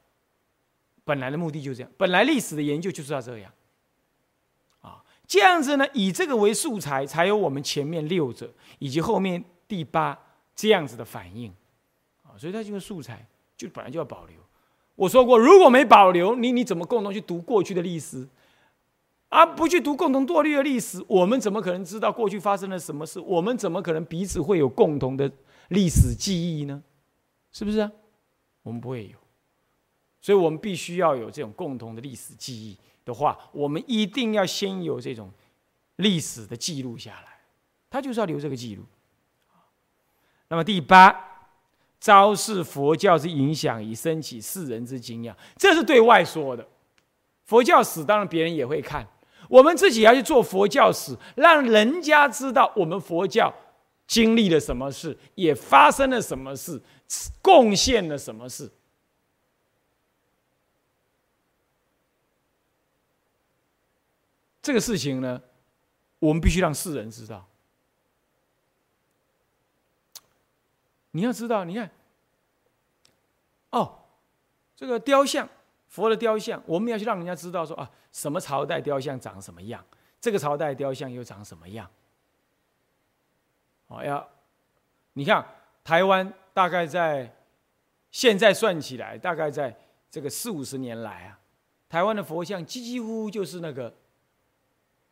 [1.04, 1.92] 本来的目的就这样。
[1.98, 3.52] 本来历史的研究就是要这样。
[4.80, 10.18] 啊，这样子呢，以这个为素材，才有我们前面六者以及后面第八
[10.54, 11.52] 这样子的反应。
[12.22, 13.26] 啊，所以它这个素材
[13.58, 14.34] 就本来就要保留。
[14.94, 18.26] 我说过，如果没保留，你你怎么共同去读过去的历史？
[19.36, 23.20] 而不去读共同堕落的历史，我们怎么可能知道过去发生了什么事？
[23.20, 25.30] 我们怎么可能彼此会有共同的
[25.68, 26.82] 历史记忆呢？
[27.52, 27.92] 是不是啊？
[28.62, 29.18] 我们不会有，
[30.22, 35.30] 所以我们必须要有这种共同的历史记忆的话，我们一定要先有这种
[35.96, 37.40] 历史的记录下来，
[37.90, 38.84] 他就是要留这个记录。
[40.48, 41.14] 那么第八，
[42.00, 46.66] 昭示佛教之影响，以升起世人之惊讶，这是对外说的。
[47.44, 49.06] 佛教史当然别人也会看。
[49.48, 53.54] 我们自己要去做佛教史，让人家知道我们佛教
[54.06, 56.80] 经历了什么事，也发生了什么事，
[57.42, 58.70] 贡献了什么事。
[64.62, 65.40] 这个事情呢，
[66.18, 67.46] 我们必须让世人知道。
[71.12, 71.90] 你要知道，你看，
[73.70, 74.00] 哦，
[74.76, 75.48] 这个雕像。
[75.96, 79.82] 佛的雕像，我们要去让人家知道说啊，什么朝代雕像长什么样，
[80.20, 81.90] 这个朝代雕像又长什么样。
[83.86, 84.28] 哦，要
[85.14, 85.42] 你看
[85.82, 87.34] 台湾大概在
[88.10, 89.74] 现在算起来，大概在
[90.10, 91.40] 这个四五十年来啊，
[91.88, 93.94] 台湾的佛像几几乎乎就是那个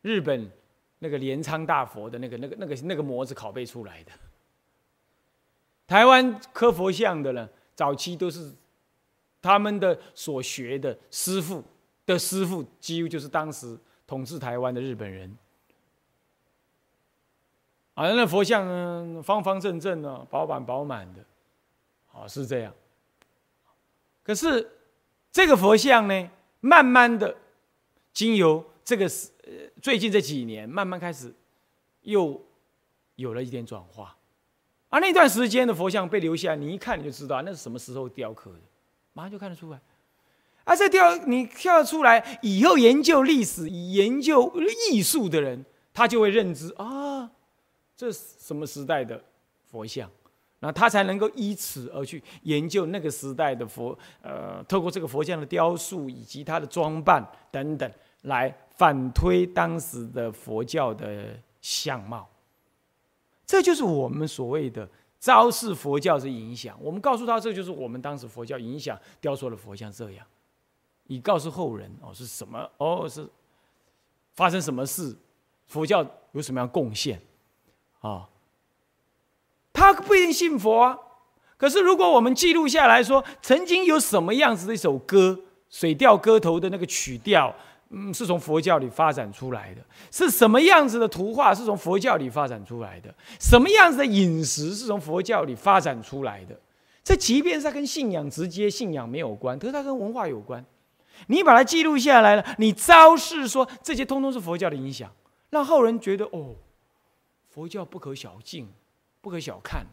[0.03, 0.51] 日本
[0.99, 4.11] 那个镰仓大佛的那个那个那个那个模子拷贝出来的。
[5.87, 8.53] 台湾刻佛像的呢，早期都是。
[9.45, 11.63] 他们的所学的师傅
[12.07, 13.77] 的师傅，几乎就是当时
[14.07, 15.37] 统治台湾的日本人。
[17.93, 21.23] 啊，那佛像呢，方方正正的，饱满饱满的，
[22.11, 22.73] 啊，是这样。
[24.23, 24.67] 可是
[25.31, 26.29] 这个佛像呢，
[26.59, 27.37] 慢慢的，
[28.11, 29.05] 经由这个
[29.43, 31.31] 呃最近这几年，慢慢开始
[32.01, 32.43] 又
[33.15, 34.17] 有了一点转化。
[34.89, 38.59] 而那段时间的佛像被留下，你一看你就知道那是什么时候雕刻的。
[39.15, 39.79] 马上就看得出来，
[40.65, 44.53] 而这跳你跳出来以后，研究历史、研究
[44.91, 45.63] 艺术的人，
[45.93, 47.31] 他就会认知啊，
[47.95, 49.23] 这什么时代的
[49.71, 50.11] 佛像，
[50.59, 57.89] 那他才能够依此而去研究那个时代的佛，呃，透过这个佛像的雕塑以及它的装扮等等，
[58.23, 62.29] 来反推当时的佛教的相貌。
[63.45, 64.89] 这就是我们所谓的。
[65.19, 70.25] 昭示佛教之影响，我们告诉他，这就是我们当时佛教影响雕塑的佛像这样，
[71.07, 73.27] 以告诉后人哦是什么哦是
[74.33, 75.15] 发生什么事，
[75.67, 77.21] 佛教有什么样贡献
[78.01, 78.29] 啊？
[79.73, 80.99] 他不一定信佛啊。
[81.57, 85.31] 可是如果我们记录下来说，曾经有什么样子的一首歌，
[85.69, 87.55] 《水调歌头》的那个曲调，
[87.89, 89.81] 嗯，是从佛教里发展出来的；
[90.11, 93.09] 是什么样子的图画，是从佛教里发展出来的；
[93.39, 96.59] 什么样子的饮食，是从佛教里发展出来的。
[97.03, 100.65] 这即便是跟信仰直接信仰没有关，可是它跟文化有关。
[101.27, 105.13] 你把它记录下来了，你昭示说这些通通是佛教的影响，
[105.51, 106.55] 让后人觉得哦，
[107.49, 108.65] 佛教不可小觑，
[109.21, 109.85] 不可小看。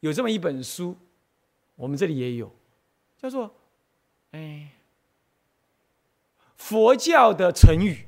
[0.00, 0.96] 有这么一本书，
[1.76, 2.50] 我们这里也有，
[3.20, 3.54] 叫做
[4.32, 4.68] “哎，
[6.62, 8.06] 佛教的成语”，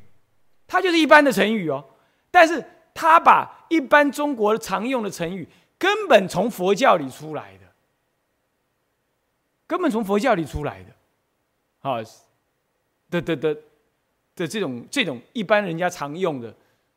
[0.68, 1.84] 它就是一般的成语哦，
[2.30, 5.48] 但是它把一般中国常用的成语。
[5.76, 7.66] 根本从佛教里出来的，
[9.66, 10.90] 根本从佛教里出来的，
[11.80, 11.98] 啊，
[13.10, 13.54] 的的的
[14.36, 16.54] 的这种这种一般人家常用的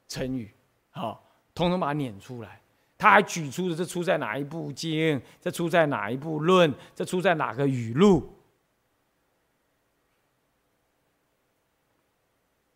[0.07, 0.49] 成语，
[0.91, 1.19] 啊，
[1.55, 2.61] 统统把它撵出来。
[2.99, 8.31] 他还举出的这出在哪一部经，这出在哪一部论，这出在哪个语录，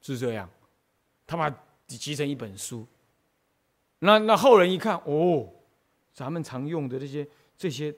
[0.02, 0.49] 是这样。
[1.26, 1.49] 他把
[1.88, 2.86] 集成一本书，
[3.99, 5.47] 那那后人一看，哦。
[6.14, 7.26] 咱们常用的这些
[7.58, 7.95] 这些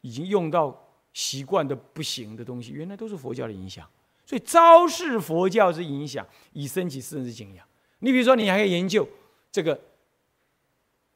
[0.00, 3.84] 已经用到习惯的不行的东西，原来都是佛教的影响。
[4.24, 7.66] 所以昭示佛教之影响，以升起世人之敬仰。
[7.98, 9.06] 你比如说，你还可以研究
[9.50, 9.78] 这个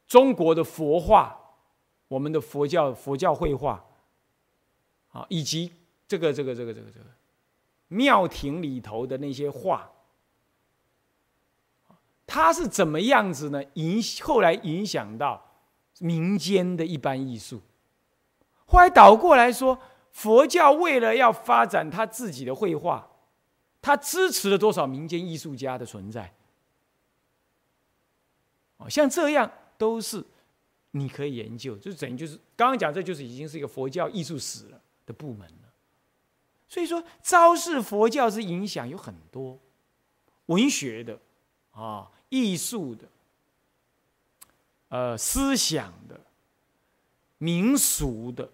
[0.08, 1.38] 中国的佛画，
[2.08, 3.82] 我们的佛教佛教绘画，
[5.12, 5.72] 啊，以及
[6.08, 7.06] 这个这个这个这个这个
[7.86, 9.88] 庙庭里头的那些画，
[12.30, 13.60] 它是怎么样子呢？
[13.74, 15.48] 影后来影响到。
[16.02, 17.60] 民间的一般艺术，
[18.64, 19.78] 后来倒过来说，
[20.12, 23.06] 佛教为了要发展他自己的绘画，
[23.82, 26.32] 他支持了多少民间艺术家的存在？
[28.78, 30.24] 哦，像这样都是
[30.92, 35.68] 你可以研究，就等于就是刚刚讲，这就是已经是一个佛教艺术史了的部门了。
[36.66, 39.60] 所以说，昭示佛教之影响有很多，
[40.46, 41.18] 文学的
[41.72, 43.06] 啊，艺术的。
[44.88, 46.20] 呃，思想的、
[47.38, 48.50] 民俗的，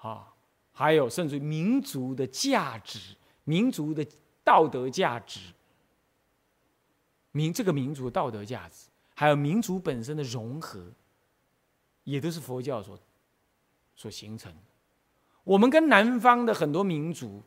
[0.00, 0.32] 啊，
[0.72, 4.06] 还有甚至民族的价值、民族的
[4.44, 5.40] 道德价值、
[7.32, 8.86] 民这个民族道德价值，
[9.16, 10.86] 还有民族本身的融合，
[12.04, 12.96] 也都是佛教所
[13.96, 14.58] 所形成的。
[15.42, 17.42] 我们跟南方的很多民族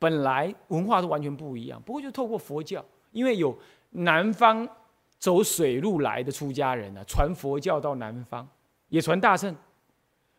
[0.00, 3.56] 本来文化都完全不一样，不过就透过佛教，因为有
[3.90, 4.68] 南方。
[5.18, 8.48] 走水路来的出家人呢，传佛教到南方，
[8.88, 9.54] 也传大乘。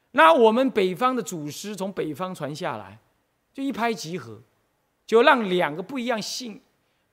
[0.10, 2.98] 那我们北方的祖师从北方传下来，
[3.54, 4.42] 就一拍即合，
[5.06, 6.60] 就让两个不一样性、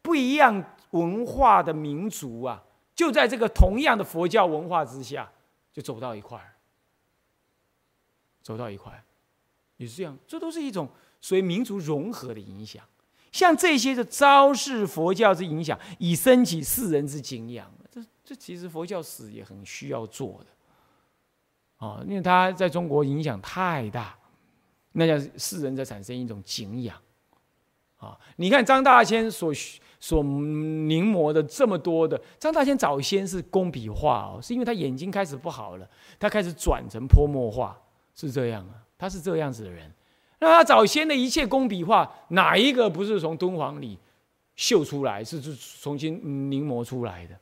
[0.01, 2.65] 不一样文化的民族啊，
[2.95, 5.31] 就在这个同样的佛教文化之下，
[5.71, 6.57] 就走到一块儿，
[8.41, 9.05] 走到一块儿，
[9.77, 10.17] 也是这样。
[10.27, 10.89] 这都是一种
[11.21, 12.83] 所谓民族融合的影响。
[13.31, 24.17] 像这些的昭示佛教之影响，以升起世人之敬仰，这这其实佛教史也很需要做的，啊，因为它在中国影响太大，
[24.93, 26.97] 那叫世人在产生一种敬仰，
[27.99, 29.53] 啊，你看张大千所
[30.01, 37.79] 所临摹的这么多的，张大千早先是工笔画哦，是因为他眼睛开始不好了，他开始转成泼墨画，
[38.15, 39.93] 是这样啊，他是这样子的人。
[40.41, 43.99] 那他早先的一切工笔画，哪一个不是从敦煌里
[44.55, 47.35] 绣出来，是是重新临摹出来的？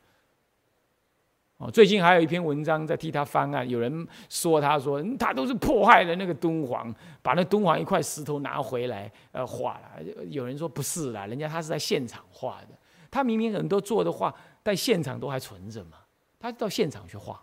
[1.58, 10.02] 哦，最近还有一篇文章在替他翻案，有人说他说他都是破坏了那个敦煌，把那敦煌一块石头拿回来呃画了。
[10.28, 12.68] 有人说不是啦，人家他是在现场画的，
[13.10, 15.98] 他明明很多做的画在现场都还存着嘛，
[16.38, 17.42] 他到现场去画。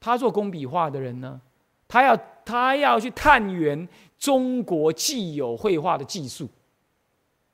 [0.00, 1.40] 他做工笔画的人呢，
[1.88, 3.88] 他要他要去探源。
[4.18, 6.48] 中国既有绘画的技术，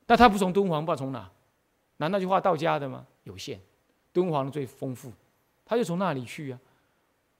[0.05, 1.29] 但他不从敦煌，不知道从哪？
[1.97, 3.05] 难道就画道家的吗？
[3.23, 3.59] 有限，
[4.11, 5.11] 敦煌最丰富，
[5.63, 6.59] 他就从那里去啊，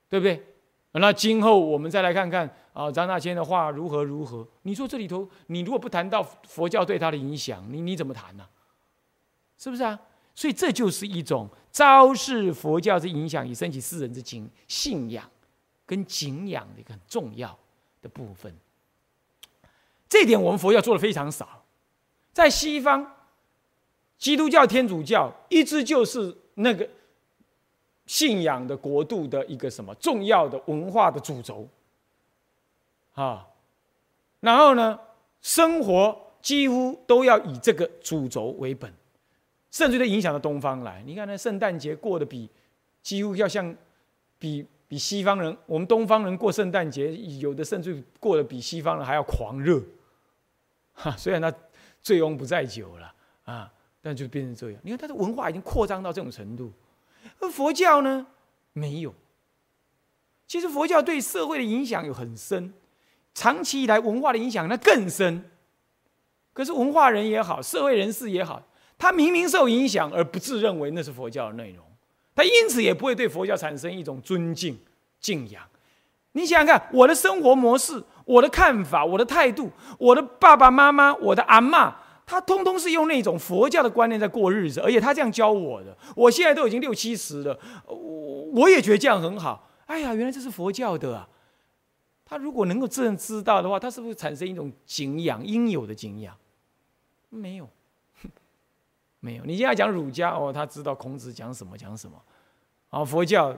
[0.07, 0.41] 对不对？
[0.93, 4.47] 那今后我们再来看看啊，张大千的画如何如何？
[4.61, 8.47] 你说这里头，你如果不谈到佛教对他的影响，你你怎么谈呢？
[9.57, 9.99] 是不是啊？
[10.33, 15.29] 所以这就是一种昭示佛教之影响，以升起世人之敬信仰
[15.85, 17.57] 跟敬仰的一个很重要
[18.01, 18.53] 的部分。
[20.07, 21.63] 这点我们佛教做的非常少，
[22.31, 23.15] 在西方，
[24.17, 26.87] 基督教、天主教一直就是那个
[28.05, 31.67] 信仰的国度的一个什么重要的文化的主轴，
[33.13, 33.47] 啊，
[34.39, 34.99] 然后呢，
[35.41, 38.93] 生活几乎都要以这个主轴为本，
[39.71, 41.01] 甚至都影响到东方来。
[41.05, 42.47] 你看那圣诞节过得比
[43.01, 43.75] 几乎要像
[44.37, 49.81] 比比西方人，我们东方人过圣诞节，有的甚至过得比西方人还要狂热。
[50.93, 51.53] 哈，虽然他
[52.01, 53.13] 醉翁不在酒了
[53.43, 53.71] 啊，
[54.01, 54.79] 但就变成这样。
[54.83, 56.71] 你看他的文化已经扩张到这种程度，
[57.39, 58.27] 而佛教呢，
[58.73, 59.13] 没有。
[60.47, 62.71] 其实佛教对社会的影响有很深，
[63.33, 65.49] 长期以来文化的影响那更深。
[66.53, 68.61] 可是文化人也好，社会人士也好，
[68.97, 71.85] 他明明受影响而不自认为那是佛教的内容，
[72.35, 74.77] 他因此也不会对佛教产生一种尊敬、
[75.19, 75.63] 敬仰。
[76.33, 85.97] 你想想看，我的生活模式、我的看法、我的态度、我的爸爸妈妈、我的阿妈，他通通是用那种佛教的观念在过日子，而且他这样教我的。
[86.13, 87.57] 我现在都已经六七十了，
[87.87, 87.95] 我
[88.53, 89.69] 我也觉得这样很好。
[89.85, 91.29] 哎呀，原来这是佛教的啊！
[92.25, 96.35] 他如果能够这样知道的话，他是不是产生一种敬仰，应有的敬仰？
[97.29, 97.69] 没有，
[99.25, 99.43] 没有。
[99.43, 102.21] 你现在讲儒家哦，他知道孔子讲什么讲什么，
[102.91, 103.51] 啊，佛教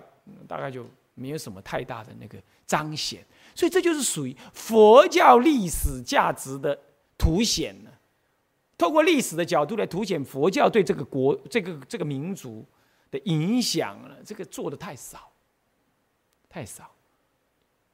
[0.48, 3.26] 大概就没有什么太大的那个彰显。
[3.54, 6.80] 所以这就是属于佛教历史价值的
[7.18, 7.92] 凸显了。
[8.78, 12.64] 透过历史的角度来凸显佛教对这个国、这个这个民族
[13.12, 15.30] 的影响了，这个做的太少。
[16.48, 16.90] 太少。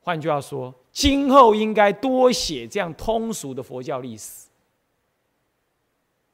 [0.01, 4.47] 换句话说，今后应该多写这样通俗的佛教历史，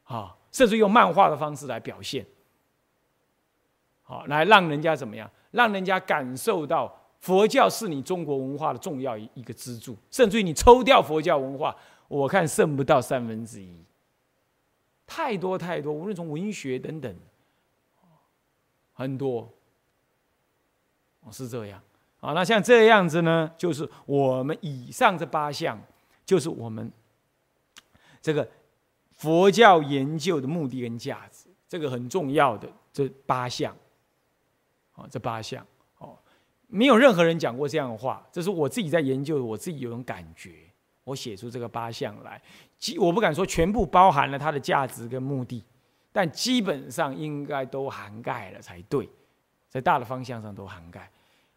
[0.03, 2.25] 啊，甚至用漫画的方式来表现，
[4.03, 5.29] 好，来让人家怎么样？
[5.51, 9.97] 让人家感受到佛教是你中国文化的重要一一个支柱。
[10.11, 11.75] 甚至于你抽掉佛教文化，
[12.07, 13.83] 我看剩不到三分之一。
[15.05, 17.15] 太多太多，无论从文学等等，
[18.93, 19.51] 很多，
[21.31, 21.81] 是这样。
[22.19, 25.81] 啊，那像这样子呢，就是我们以上这八项，
[26.25, 26.91] 就是我们
[28.21, 28.47] 这个
[29.19, 33.75] 佛教研究的目的跟价值，这个很重要的这八项。
[34.93, 35.65] 啊，这八项
[35.97, 36.17] 哦，
[36.67, 40.51] 没有任何人讲过这样的话，这是我自己在研究，我自己有种感觉，
[41.05, 42.41] 我写出这个八项来，
[42.77, 45.63] 基我不敢说全部包含了它的价值跟目的，
[46.11, 49.09] 但基本上应该都涵盖了才对，
[49.69, 51.09] 在大的方向上都涵盖。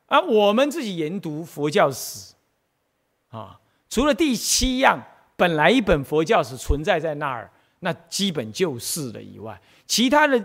[0.06, 2.34] 而我们自己研读佛教史，
[3.30, 5.00] 啊，除了第七样
[5.36, 10.44] 本来一本佛教史存在在那儿，那基本就是了以外，其他的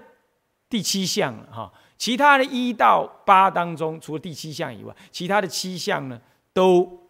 [0.70, 6.20] 第七项哈，其他的一到八当中，除了第七项以外，其他的七项呢，
[6.54, 7.10] 都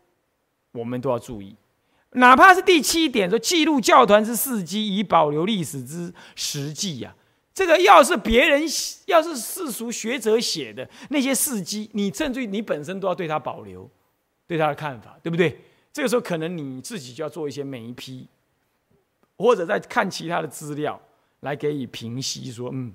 [0.72, 1.56] 我们都要注意，
[2.12, 7.16] 哪怕是第七点说记录教团之事迹，以保留历史之实际呀。
[7.54, 8.62] 这个要是别人，
[9.08, 13.90] 要是世俗学者写的那些事迹，你甚至于你本身都要对他保留，
[14.46, 15.60] 对他的看法，对不对？
[15.98, 18.28] 这个时候可能你自己就要做一些眉批，
[19.36, 21.02] 或者再看其他的资料
[21.40, 22.94] 来给予评析，说嗯，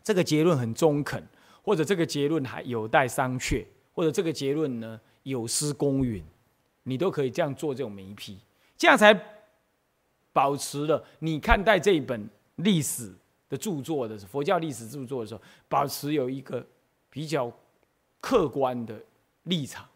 [0.00, 1.20] 这个结论很中肯，
[1.64, 6.24] 或者这个结论还有待商榷，或者这个结论呢有失公允，
[6.84, 8.38] 你都可以这样做这种眉批，
[8.76, 9.12] 这样才
[10.32, 13.12] 保持了你看待这一本历史。
[13.48, 16.64] 的著作的佛教历史著作的时候，保持有一个
[17.10, 17.52] 比较
[18.20, 18.96] 客观的
[19.42, 19.88] 立场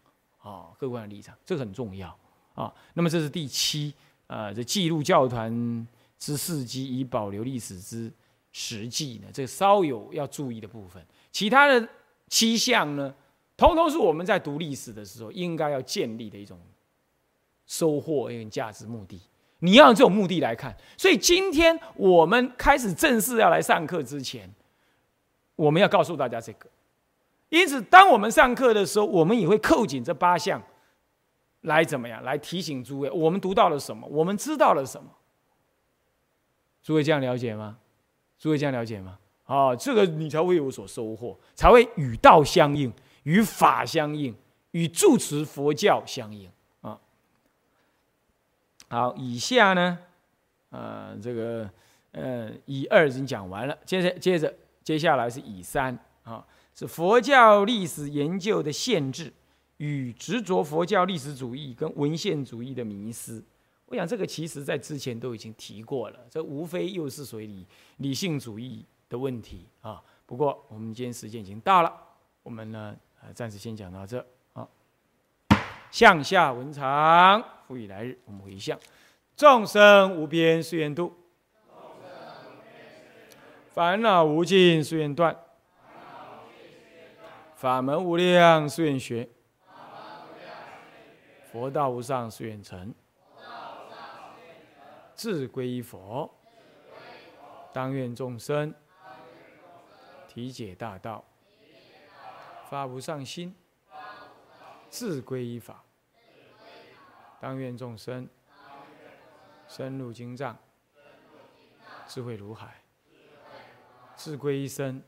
[0.45, 2.15] 啊，客观的立场，这个很重要
[2.53, 2.71] 啊。
[2.93, 3.95] 那么这是第七，
[4.27, 5.89] 呃，这记录教团
[6.19, 8.13] 之事迹，以保留历史之
[8.53, 11.03] 实际呢，这稍有要注意的部分。
[11.33, 11.89] 其他的
[12.29, 13.15] 七项呢，
[13.57, 16.61] 通通是我们在读历史的时候应该要建立的一种
[17.67, 19.19] 收获、一种价值目的。
[19.61, 24.53] 你要用这种目的来看，所以今天我们开始正式要来上课之前，
[25.57, 26.69] 我们要告诉大家这个。
[27.55, 30.61] 因此，当我们上课的时候，我们也会扣紧这八项，
[31.61, 32.21] 来怎么样？
[32.25, 34.05] 来提醒诸位，我们读到了什么？
[34.09, 35.09] 我们知道了什么？
[36.83, 37.79] 诸位这样了解吗？
[38.41, 39.21] 诸位这样了解吗？
[39.45, 42.93] 啊，这个你才会有所收获，才会与道相应，
[43.23, 44.35] 与法相应，
[44.73, 46.51] 与住持佛教相应
[46.81, 46.99] 啊。
[48.89, 49.97] 好，以下呢，
[50.71, 51.71] 呃，这个，
[52.11, 54.53] 呃，以二已经讲完了，接着接着
[54.83, 56.45] 接下来是以三啊，
[56.75, 59.33] 是佛教历史研究的限制
[59.77, 63.43] 与执着佛教历史主义跟文献主义的迷失。
[63.87, 67.67] 我想这个其实在之前都已经提过了，这无非又是属于理
[67.99, 70.03] 理性主义的问题啊。
[70.27, 71.93] 不过我们今天时间已经到了，
[72.43, 74.67] 我们呢，呃，暂时先讲到这啊。
[75.91, 78.19] 向下文长，复以来日。
[78.25, 78.77] 我们回向：
[79.37, 81.13] 众生无边誓愿度，
[83.71, 85.37] 烦恼无尽誓愿断，
[87.55, 89.29] 法门无量誓愿学，
[91.51, 92.95] 佛道无上誓愿成。
[95.15, 96.31] 自归依佛，
[97.73, 98.75] 当愿众生。
[100.29, 101.25] 体解大道，
[102.69, 103.55] 发无上心，
[104.91, 105.85] 智归依法。
[107.41, 108.29] 当愿众生。
[109.67, 110.57] 深入经藏，
[112.07, 112.83] 智慧如海，
[114.17, 115.03] 智归一生。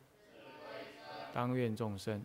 [1.32, 2.24] 当愿众生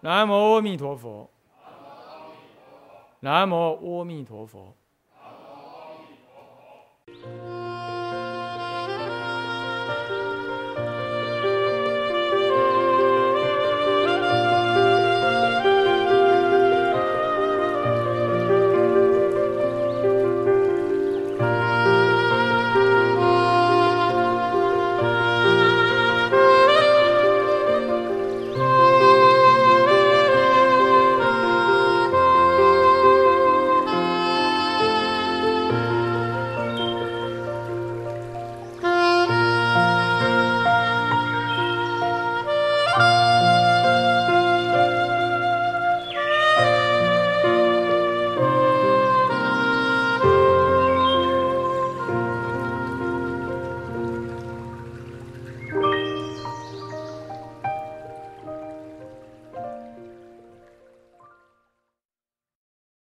[0.00, 1.28] 南无阿弥陀佛。
[3.20, 4.77] 南无阿弥陀佛。